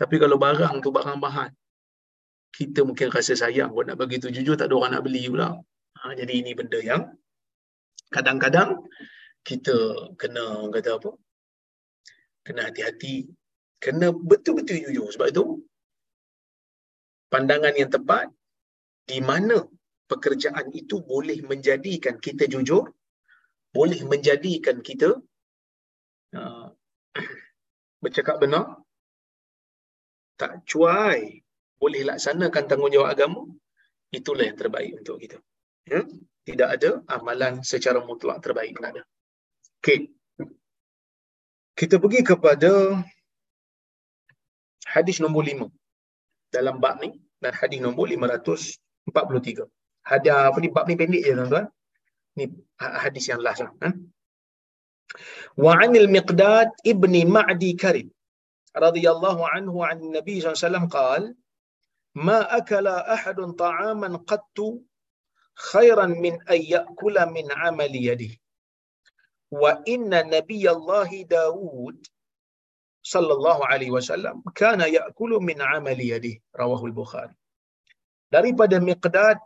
[0.00, 1.50] Tapi kalau barang tu barang bahan,
[2.52, 5.48] kita mungkin rasa sayang buat nak bagi tu jujur, tak ada orang nak beli pula.
[5.98, 7.02] Ha, jadi ini benda yang
[8.12, 8.84] kadang-kadang
[9.42, 9.76] kita
[10.20, 11.10] kena kata apa?
[12.46, 13.26] Kena hati-hati.
[13.82, 15.08] Kena betul-betul jujur.
[15.14, 15.44] Sebab itu
[17.32, 18.26] pandangan yang tepat
[19.10, 19.56] di mana
[20.06, 22.84] pekerjaan itu boleh menjadikan kita jujur
[23.72, 25.16] boleh menjadikan kita
[26.36, 26.68] uh,
[28.04, 28.84] bercakap benar
[30.36, 31.40] tak cuai
[31.80, 33.42] boleh laksanakan tanggungjawab agama
[34.12, 35.38] itulah yang terbaik untuk kita.
[35.88, 36.04] Ya?
[36.46, 39.02] tidak ada amalan secara mutlak terbaik ada
[39.81, 39.99] okey
[41.77, 42.71] kita pergi kepada
[44.93, 45.67] hadis nombor lima
[46.55, 47.09] dalam bab ni
[47.43, 49.69] dan hadis nombor 543.
[50.09, 51.65] Hadis apa ni bab ni pendek je tuan-tuan.
[52.37, 52.45] Ni
[52.79, 53.73] hadis yang last lah.
[53.83, 53.89] Ha?
[55.63, 58.09] Wa 'anil Miqdad ibni Ma'di Karim
[58.85, 61.29] radhiyallahu anhu 'an Nabi sallallahu alaihi wasallam qala
[62.17, 64.57] ما أكل أحد طعاما قط
[65.69, 68.33] خيرا من أن يأكل من عمل يده
[69.52, 71.98] wa inna nabiyallahi Dawud
[73.12, 77.34] sallallahu alaihi wasallam kana ya'kulu min amali yadihi rawahu al-Bukhari
[78.34, 79.38] daripada Miqdad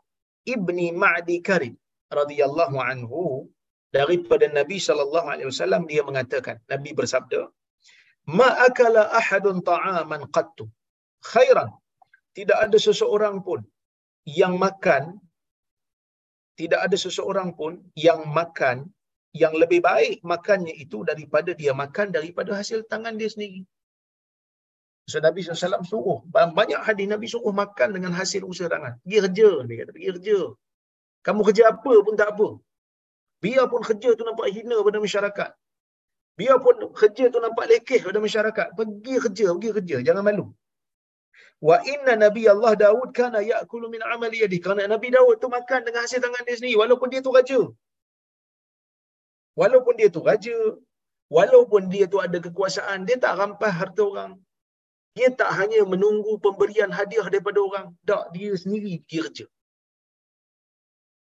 [0.54, 1.74] ibni Ma'di Karim
[2.18, 3.22] radhiyallahu anhu
[3.98, 7.40] daripada Nabi sallallahu alaihi wasallam dia mengatakan Nabi bersabda
[8.38, 10.66] ma akala ahadun ta'aman qattu
[11.32, 11.70] khairan.
[12.36, 13.60] Tidak ada seseorang pun
[14.40, 15.04] yang makan
[16.60, 17.72] tidak ada seseorang pun
[18.06, 18.76] yang makan
[19.42, 23.62] yang lebih baik makannya itu daripada dia makan daripada hasil tangan dia sendiri.
[25.10, 26.18] So Nabi SAW suruh,
[26.58, 28.98] banyak hadis Nabi suruh makan dengan hasil usaha tangan.
[29.02, 30.38] Pergi kerja, dia kata, pergi kerja.
[31.26, 32.48] Kamu kerja apa pun tak apa.
[33.42, 35.50] Biarpun kerja tu nampak hina pada masyarakat.
[36.38, 38.66] Biarpun kerja tu nampak lekeh pada masyarakat.
[38.78, 39.96] Pergi kerja, pergi kerja.
[40.06, 40.46] Jangan malu.
[41.68, 44.58] Wa inna Nabi Allah Daud kana ya'kulu min amali yadi.
[44.64, 46.76] Kerana Nabi Daud tu makan dengan hasil tangan dia sendiri.
[46.82, 47.60] Walaupun dia tu raja
[49.60, 50.58] walaupun dia tu raja,
[51.36, 54.32] walaupun dia tu ada kekuasaan, dia tak rampas harta orang.
[55.16, 59.46] Dia tak hanya menunggu pemberian hadiah daripada orang, tak dia sendiri kerja.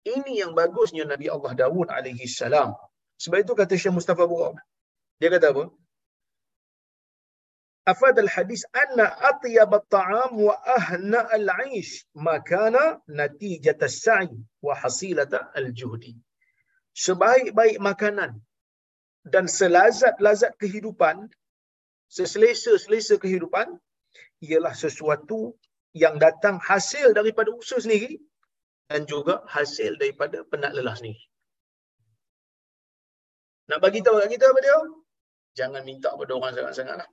[0.05, 2.75] Ini yang bagusnya Nabi Allah Dawud alaihi salam.
[3.23, 4.59] Sebab itu kata Syekh Mustafa Burak.
[5.17, 5.63] Dia kata apa?
[7.93, 14.33] Afad al-hadis anna atyab at-ta'am wa ahna al-'aish ma kana natijat as-sa'i
[14.65, 16.13] wa hasilata al-juhdi
[16.95, 18.39] sebaik-baik makanan
[19.27, 21.27] dan selazat-lazat kehidupan,
[22.07, 23.75] seselesa-selesa kehidupan,
[24.39, 25.59] ialah sesuatu
[25.91, 28.15] yang datang hasil daripada usaha sendiri
[28.87, 31.23] dan juga hasil daripada penat lelah sendiri.
[33.65, 34.77] Nak bagi tahu kat kita apa dia?
[35.57, 37.09] Jangan minta pada orang sangat-sangat lah.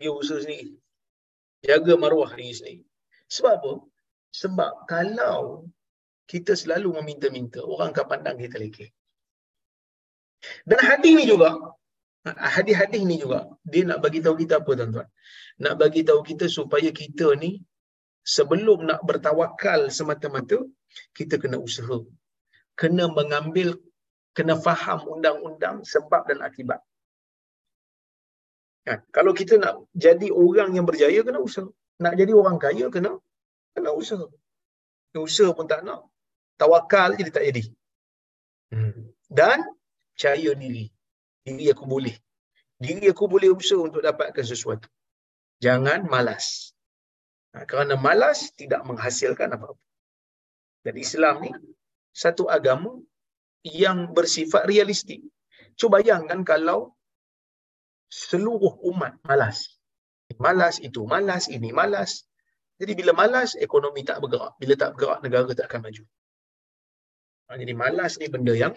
[0.00, 0.72] Dia usaha sendiri.
[1.62, 2.82] Jaga maruah diri sendiri.
[3.28, 3.72] Sebab apa?
[4.32, 5.68] Sebab kalau
[6.24, 8.88] kita selalu meminta-minta, orang akan pandang kita lekeh.
[10.68, 11.50] Dan hadis ni juga,
[12.54, 15.08] hadis-hadis ni juga, dia nak bagi tahu kita apa tuan-tuan?
[15.62, 17.62] Nak bagi tahu kita supaya kita ni
[18.34, 20.58] sebelum nak bertawakal semata-mata,
[21.18, 21.98] kita kena usaha.
[22.80, 23.78] Kena mengambil,
[24.36, 26.80] kena faham undang-undang sebab dan akibat.
[28.86, 28.98] Kan?
[29.14, 31.68] Kalau kita nak jadi orang yang berjaya, kena usaha.
[32.02, 33.14] Nak jadi orang kaya, kena
[33.74, 34.26] kena usaha.
[35.14, 36.08] Usaha pun tak nak.
[36.58, 37.62] Tawakal jadi tak jadi.
[38.72, 39.12] Hmm.
[39.28, 39.60] Dan
[40.12, 40.86] percaya diri.
[41.42, 42.14] Diri aku boleh.
[42.78, 44.86] Diri aku boleh usaha untuk dapatkan sesuatu.
[45.58, 46.74] Jangan malas.
[47.54, 49.78] Ha, kerana malas tidak menghasilkan apa-apa.
[50.82, 51.50] Dan Islam ni
[52.10, 52.98] satu agama
[53.62, 55.22] yang bersifat realistik.
[55.78, 56.92] Cuba bayangkan kalau
[58.10, 59.78] seluruh umat malas.
[60.40, 62.24] Malas itu malas, ini malas.
[62.80, 64.58] Jadi bila malas, ekonomi tak bergerak.
[64.58, 66.02] Bila tak bergerak, negara tak akan maju.
[67.46, 68.74] Ha, jadi malas ni benda yang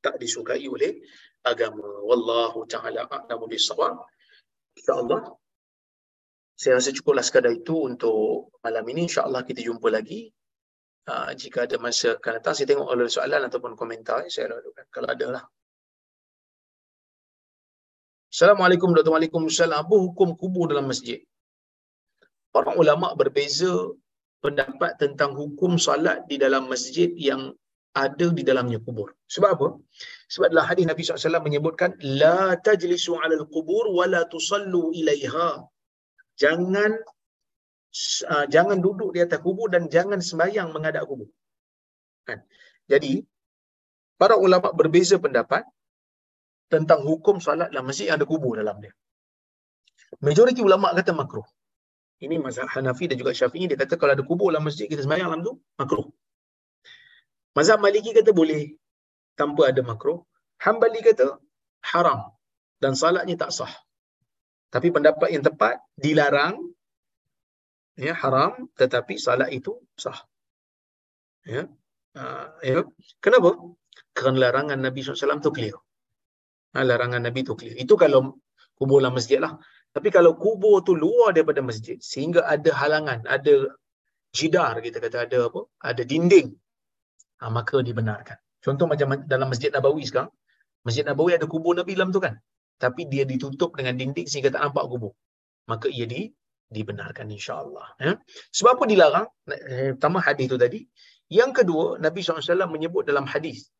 [0.00, 1.00] tak disukai oleh
[1.44, 2.04] agama.
[2.04, 4.04] Wallahu ta'ala a'lamu bisawab.
[4.76, 5.22] InsyaAllah.
[6.60, 9.08] Saya rasa cukuplah sekadar itu untuk malam ini.
[9.08, 10.28] InsyaAllah kita jumpa lagi.
[11.08, 14.28] Uh, jika ada masa akan datang, saya tengok ada soalan ataupun komentar.
[14.28, 14.84] Saya lalukan.
[14.92, 15.44] Kalau ada lah.
[18.30, 19.80] Assalamualaikum warahmatullahi wabarakatuh.
[19.80, 21.24] Apa hukum kubur dalam masjid?
[22.54, 23.90] Para ulama berbeza
[24.44, 27.52] pendapat tentang hukum salat di dalam masjid yang
[27.94, 29.08] ada di dalamnya kubur.
[29.34, 29.68] Sebab apa?
[30.30, 35.50] Sebab dalam hadis Nabi SAW menyebutkan la tajlisu 'alal qubur wa la tusallu ilaiha.
[36.38, 36.90] Jangan
[38.32, 41.28] uh, jangan duduk di atas kubur dan jangan sembahyang menghadap kubur.
[42.28, 42.46] Kan?
[42.86, 43.26] Jadi
[44.20, 45.66] para ulama berbeza pendapat
[46.70, 48.94] tentang hukum solat dalam masjid yang ada kubur dalam dia.
[50.22, 51.46] Majoriti ulama kata makruh.
[52.20, 55.28] Ini mazhab Hanafi dan juga Syafi'i dia kata kalau ada kubur dalam masjid kita sembahyang
[55.32, 56.06] dalam tu makruh.
[57.56, 58.78] Mazhab Maliki kata boleh
[59.34, 60.22] tanpa ada makruh.
[60.60, 61.40] Hambali kata
[61.92, 62.20] haram
[62.82, 63.72] dan salatnya tak sah.
[64.70, 66.60] Tapi pendapat yang tepat dilarang
[67.96, 70.18] ya haram tetapi salat itu sah.
[71.48, 71.66] Ya.
[72.14, 72.78] Uh, ya.
[73.24, 73.56] Kenapa?
[74.12, 75.74] Kerana larangan Nabi SAW tu clear.
[76.74, 77.74] Ha, larangan Nabi tu clear.
[77.74, 78.38] Itu kalau
[78.78, 79.58] kubur dalam masjid lah.
[79.90, 83.74] Tapi kalau kubur tu luar daripada masjid, sehingga ada halangan, ada
[84.30, 85.66] jidar, kita kata ada apa?
[85.82, 86.54] Ada dinding.
[87.40, 88.36] Ha, maka dibenarkan.
[88.60, 90.28] Contoh macam dalam Masjid Nabawi sekarang.
[90.84, 92.36] Masjid Nabawi ada kubur Nabi dalam tu kan?
[92.76, 95.12] Tapi dia ditutup dengan dinding sehingga tak nampak kubur.
[95.68, 96.28] Maka ia di,
[96.68, 97.96] dibenarkan insyaAllah.
[98.00, 98.12] Ya?
[98.52, 99.26] Sebab apa dilarang?
[99.48, 100.84] Eh, pertama hadis tu tadi.
[101.30, 103.70] Yang kedua, Nabi SAW menyebut dalam hadis.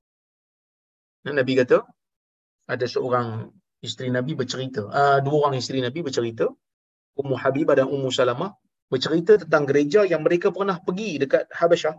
[1.27, 1.85] Nabi kata,
[2.71, 3.51] ada seorang
[3.85, 4.87] isteri Nabi bercerita.
[4.87, 6.47] Uh, dua orang isteri Nabi bercerita.
[7.19, 8.55] Ummu Habibah dan Ummu Salamah
[8.89, 11.99] bercerita tentang gereja yang mereka pernah pergi dekat Habasyah.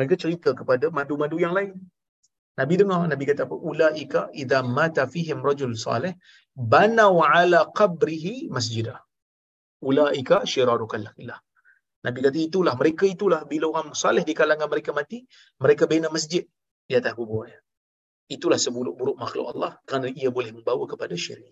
[0.00, 1.76] Mereka cerita kepada madu-madu yang lain.
[2.56, 3.56] Nabi dengar, Nabi kata apa?
[3.70, 6.16] Ulaika idza mata fihim rajul salih
[6.72, 8.96] banau ala qabrihi masjidah.
[9.84, 11.12] Ulaika syiraru kallah.
[12.06, 15.18] Nabi kata itulah, mereka itulah bila orang salih di kalangan mereka mati,
[15.60, 16.48] mereka bina masjid
[16.88, 17.60] di atas kuburnya
[18.30, 21.50] itulah seburuk-buruk makhluk Allah kerana ia boleh membawa kepada syirik.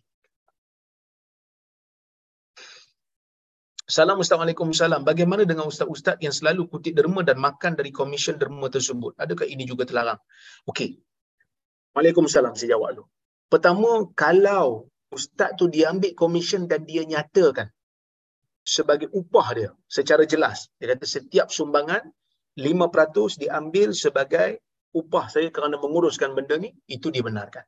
[3.88, 5.00] Assalamualaikum salam.
[5.00, 9.16] Bagaimana dengan ustaz-ustaz yang selalu kutip derma dan makan dari komisen derma tersebut?
[9.16, 10.20] Adakah ini juga terlarang?
[10.68, 11.00] Okey.
[11.96, 13.04] Waalaikumsalam saya jawab dulu.
[13.48, 17.72] Pertama, kalau ustaz tu dia ambil komisen dan dia nyatakan
[18.60, 20.68] sebagai upah dia secara jelas.
[20.76, 22.12] Dia kata setiap sumbangan
[22.60, 24.60] 5% diambil sebagai
[24.92, 27.64] upah saya kerana menguruskan benda ni itu dibenarkan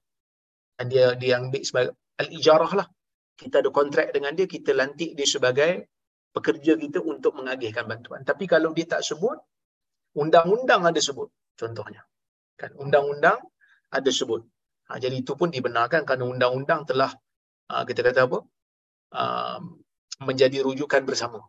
[0.80, 2.86] dan dia dia ambil sebagai al-ijarah lah
[3.36, 5.84] kita ada kontrak dengan dia kita lantik dia sebagai
[6.36, 9.38] pekerja kita untuk mengagihkan bantuan tapi kalau dia tak sebut
[10.14, 11.28] undang-undang ada sebut
[11.58, 12.02] contohnya
[12.60, 13.38] kan undang-undang
[13.90, 14.42] ada sebut
[14.86, 17.10] ha, jadi itu pun dibenarkan kerana undang-undang telah
[17.70, 18.38] ha, kita kata apa
[19.14, 19.58] ha,
[20.22, 21.40] menjadi rujukan bersama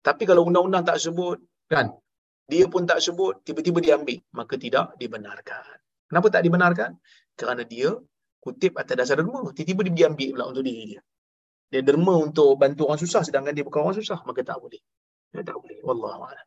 [0.00, 1.94] tapi kalau undang-undang tak sebut kan
[2.50, 5.78] dia pun tak sebut, tiba-tiba dia ambil, maka tidak dibenarkan.
[6.10, 6.90] Kenapa tak dibenarkan?
[7.38, 7.94] Kerana dia
[8.42, 9.54] kutip atas dasar derma.
[9.54, 11.00] Tiba-tiba dia ambil pula untuk diri dia.
[11.70, 14.80] Dia derma untuk bantu orang susah sedangkan dia bukan orang susah, maka tak boleh.
[15.34, 15.78] Ya, tak boleh.
[15.86, 16.46] Wallahualam.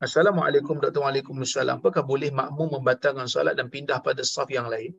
[0.00, 1.04] Assalamualaikum Dr.
[1.04, 1.84] Waalaikumsalam.
[1.84, 4.96] Apakah boleh makmum membatalkan salat dan pindah pada saf yang lain?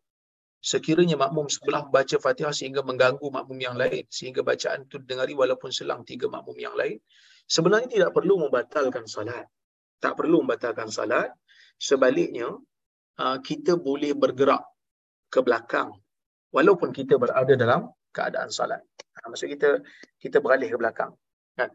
[0.61, 5.73] sekiranya makmum sebelah baca Fatihah sehingga mengganggu makmum yang lain sehingga bacaan itu didengari walaupun
[5.73, 7.01] selang tiga makmum yang lain
[7.49, 9.49] sebenarnya tidak perlu membatalkan salat
[10.01, 11.29] tak perlu membatalkan salat
[11.77, 12.49] sebaliknya
[13.21, 14.65] uh, kita boleh bergerak
[15.31, 15.93] ke belakang
[16.51, 19.79] walaupun kita berada dalam keadaan salat ha, maksud kita
[20.19, 21.13] kita beralih ke belakang
[21.55, 21.69] kan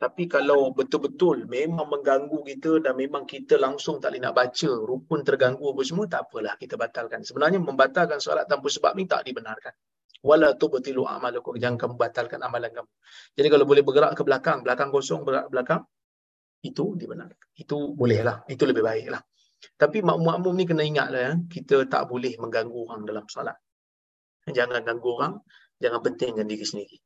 [0.00, 5.20] tapi kalau betul-betul memang mengganggu kita dan memang kita langsung tak boleh nak baca, rukun
[5.20, 7.20] terganggu apa semua, tak apalah kita batalkan.
[7.20, 9.76] Sebenarnya membatalkan solat tanpa sebab ni tak dibenarkan.
[10.20, 12.90] wala tubtilu a'malakum jangan kamu batalkan amalan kamu
[13.40, 15.80] jadi kalau boleh bergerak ke belakang belakang kosong bergerak ke belakang
[16.68, 19.22] itu dibenarkan itu bolehlah itu lebih baiklah
[19.80, 23.56] tapi makmum-makmum ni kena ingatlah ya kita tak boleh mengganggu orang dalam solat
[24.56, 25.32] jangan ganggu orang
[25.82, 26.96] jangan pentingkan diri sendiri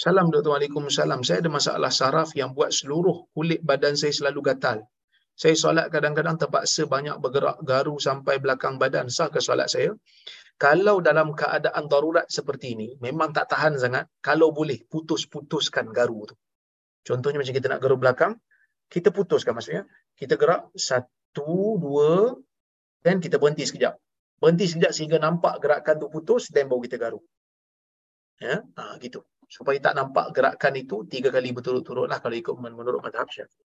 [0.00, 0.56] Salam Dr.
[0.56, 1.20] Waalaikumsalam.
[1.28, 4.88] Saya ada masalah saraf yang buat seluruh kulit badan saya selalu gatal.
[5.40, 9.08] Saya solat kadang-kadang terpaksa banyak bergerak garu sampai belakang badan.
[9.08, 9.96] Sah ke solat saya?
[10.60, 14.04] Kalau dalam keadaan darurat seperti ini, memang tak tahan sangat.
[14.20, 16.36] Kalau boleh, putus-putuskan garu tu.
[17.08, 18.36] Contohnya macam kita nak garu belakang,
[18.92, 19.88] kita putuskan maksudnya.
[20.12, 22.36] Kita gerak satu, dua,
[23.00, 23.96] dan kita berhenti sekejap.
[24.44, 27.20] Berhenti sekejap sehingga nampak gerakan tu putus, dan baru kita garu.
[28.44, 33.02] Ya, ha, gitu supaya tak nampak gerakan itu tiga kali berturut-turut lah kalau ikut menurut
[33.02, 33.66] madhab syafi'i.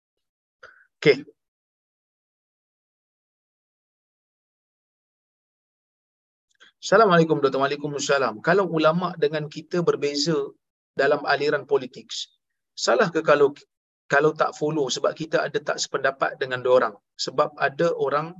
[1.04, 1.28] Okey.
[6.86, 7.58] Assalamualaikum Dr.
[7.58, 8.46] Waalaikumsalam.
[8.46, 10.38] Kalau ulama dengan kita berbeza
[10.94, 12.14] dalam aliran politik,
[12.78, 13.58] salah ke kalau
[14.06, 18.38] kalau tak follow sebab kita ada tak sependapat dengan orang sebab ada orang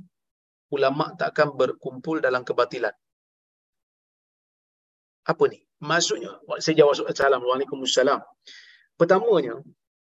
[0.70, 2.94] ulama takkan berkumpul dalam kebatilan.
[5.26, 5.66] Apa ni?
[5.82, 7.42] Maksudnya, saya jawab soalan.
[7.42, 7.82] Assalamualaikum.
[8.94, 9.58] Pertamanya,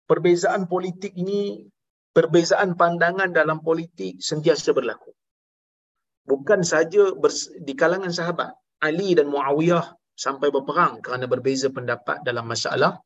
[0.09, 1.69] perbezaan politik ini,
[2.17, 5.13] perbezaan pandangan dalam politik sentiasa berlaku.
[6.25, 7.11] Bukan saja
[7.61, 8.53] di kalangan sahabat.
[8.81, 12.97] Ali dan Muawiyah sampai berperang kerana berbeza pendapat dalam masalah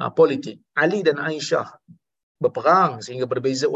[0.00, 0.60] uh, politik.
[0.76, 1.68] Ali dan Aisyah
[2.40, 3.68] berperang sehingga berbeza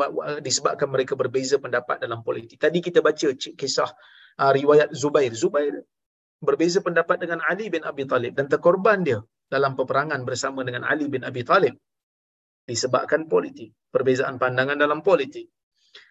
[0.45, 2.61] disebabkan mereka berbeza pendapat dalam politik.
[2.61, 3.91] Tadi kita baca kisah
[4.41, 5.33] uh, riwayat Zubair.
[5.33, 5.85] Zubair
[6.41, 11.09] berbeza pendapat dengan Ali bin Abi Talib dan terkorban dia dalam peperangan bersama dengan Ali
[11.09, 11.77] bin Abi Talib
[12.69, 15.49] disebabkan politik, perbezaan pandangan dalam politik.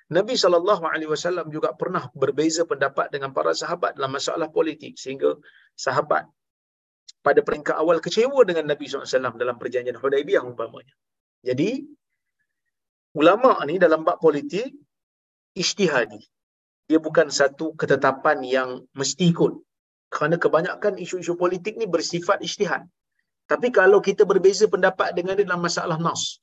[0.07, 5.35] Nabi sallallahu alaihi wasallam juga pernah berbeza pendapat dengan para sahabat dalam masalah politik sehingga
[5.75, 6.23] sahabat
[7.19, 10.95] pada peringkat awal kecewa dengan Nabi SAW dalam perjanjian Hudaibiyah umpamanya.
[11.43, 11.83] Jadi,
[13.19, 14.71] ulama ni dalam bab politik,
[15.59, 16.23] ijtihadi.
[16.87, 19.59] Dia bukan satu ketetapan yang mesti ikut
[20.07, 22.87] kerana kebanyakan isu-isu politik ni bersifat ijtihad.
[23.51, 26.39] Tapi kalau kita berbeza pendapat dengan dia dalam masalah nas,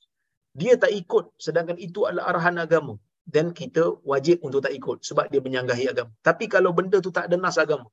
[0.53, 2.93] dia tak ikut sedangkan itu adalah arahan agama
[3.25, 6.11] dan kita wajib untuk tak ikut sebab dia menyanggahi agama.
[6.21, 7.89] Tapi kalau benda tu tak ada nas agama,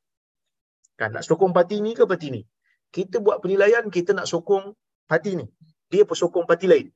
[1.01, 2.43] kan nak sokong parti ni ke parti ni?
[2.93, 4.77] Kita buat penilaian kita nak sokong
[5.09, 5.47] parti ni.
[5.89, 6.87] Dia pun sokong parti lain.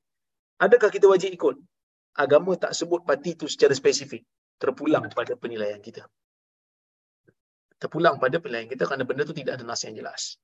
[0.60, 1.56] Adakah kita wajib ikut?
[2.16, 4.24] Agama tak sebut parti tu secara spesifik.
[4.56, 6.04] Terpulang pada penilaian kita
[7.76, 10.40] terpulang pada penilaian kita kerana benda tu tidak ada nas yang jelas.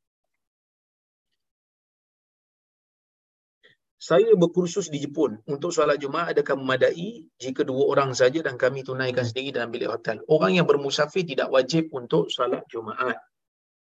[4.03, 8.83] Saya berkursus di Jepun untuk solat Jumaat adakah memadai jika dua orang saja dan kami
[8.83, 10.19] tunaikan sendiri dalam bilik hotel.
[10.27, 13.15] Orang yang bermusafir tidak wajib untuk solat Jumaat.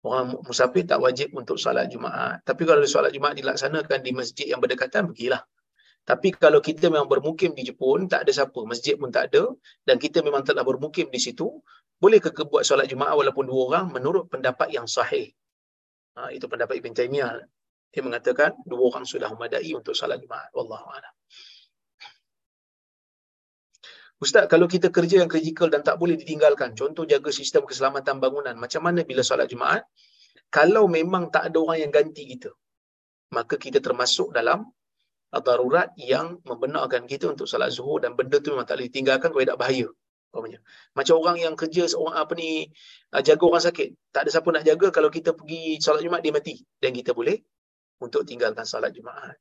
[0.03, 2.43] Orang musafir tak wajib untuk solat Jumaat.
[2.43, 5.39] Tapi kalau solat Jumaat dilaksanakan di masjid yang berdekatan, pergilah.
[6.03, 9.55] Tapi kalau kita memang bermukim di Jepun, tak ada siapa, masjid pun tak ada,
[9.87, 11.47] dan kita memang telah bermukim di situ,
[11.95, 15.31] boleh ke buat solat Jumaat walaupun dua orang menurut pendapat yang sahih?
[16.19, 17.62] Ha, itu pendapat Ibn Taymiyah.
[17.93, 20.49] Dia mengatakan dua orang sudah memadai untuk solat Jumaat.
[20.57, 21.13] Wallahu a'lam.
[24.17, 28.55] Ustaz, kalau kita kerja yang kritikal dan tak boleh ditinggalkan, contoh jaga sistem keselamatan bangunan,
[28.57, 29.85] macam mana bila solat Jumaat?
[30.49, 32.49] Kalau memang tak ada orang yang ganti kita,
[33.29, 34.65] maka kita termasuk dalam
[35.41, 39.45] darurat yang membenarkan kita untuk solat zuhur dan benda tu memang tak boleh ditinggalkan kalau
[39.45, 39.89] tak bahaya.
[40.29, 40.59] Umpamanya.
[40.97, 42.69] Macam orang yang kerja seorang apa ni
[43.13, 44.13] ah, jaga orang sakit.
[44.13, 46.57] Tak ada siapa nak jaga kalau kita pergi solat Jumaat dia mati.
[46.77, 47.37] Dan kita boleh
[48.03, 49.39] untuk tinggalkan solat Jumaat.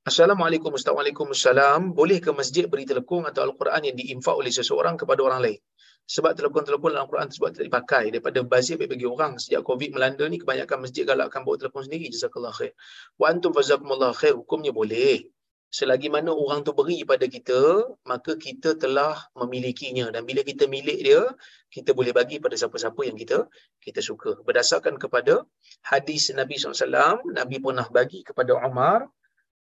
[0.00, 1.92] Assalamualaikum Waalaikumsalam.
[1.92, 5.60] Boleh ke masjid beri telekung atau Al-Quran yang diinfak oleh seseorang kepada orang lain?
[6.08, 9.38] Sebab telekung-telekung dalam Al-Quran tersebut tidak dipakai daripada bazir bagi orang.
[9.38, 12.10] Sejak COVID melanda ni kebanyakan masjid galakkan bawa telekung sendiri.
[12.10, 12.72] Jazakallah khair.
[13.20, 14.34] Wa antum fazakumullah khair.
[14.34, 15.30] Hukumnya boleh
[15.70, 20.10] selagi mana orang tu beri pada kita maka kita telah memilikinya.
[20.14, 21.22] Dan bila kita milik dia
[21.70, 23.46] kita boleh bagi pada siapa-siapa yang kita
[23.78, 24.42] kita suka.
[24.42, 25.46] Berdasarkan kepada
[25.86, 29.06] hadis Nabi SAW Nabi pernah bagi kepada Umar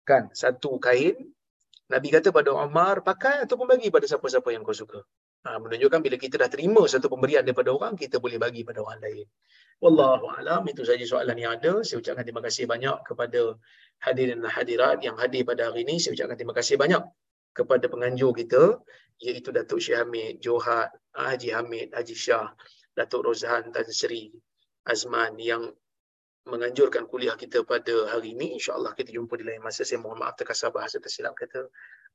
[0.07, 1.19] kan satu kain.
[1.87, 5.03] Nabi kata pada Umar pakai ataupun bagi pada siapa-siapa yang kau suka
[5.47, 8.99] ha, menunjukkan bila kita dah terima satu pemberian daripada orang kita boleh bagi pada orang
[8.99, 9.27] lain
[9.77, 11.85] Wallahu alam itu saja soalan yang ada.
[11.85, 13.61] Saya ucapkan terima kasih banyak kepada
[14.01, 16.01] hadirin dan hadirat yang hadir pada hari ini.
[16.01, 17.05] Saya ucapkan terima kasih banyak
[17.53, 18.81] kepada penganjur kita
[19.21, 22.57] iaitu Datuk Syekh Hamid, Johat, Haji Hamid, Haji Shah,
[22.97, 24.33] Datuk Rozhan Tan Sri,
[24.89, 25.69] Azman yang
[26.49, 28.57] menganjurkan kuliah kita pada hari ini.
[28.57, 29.85] InsyaAllah kita jumpa di lain masa.
[29.85, 31.69] Saya mohon maaf terkasar bahasa tersilap kata.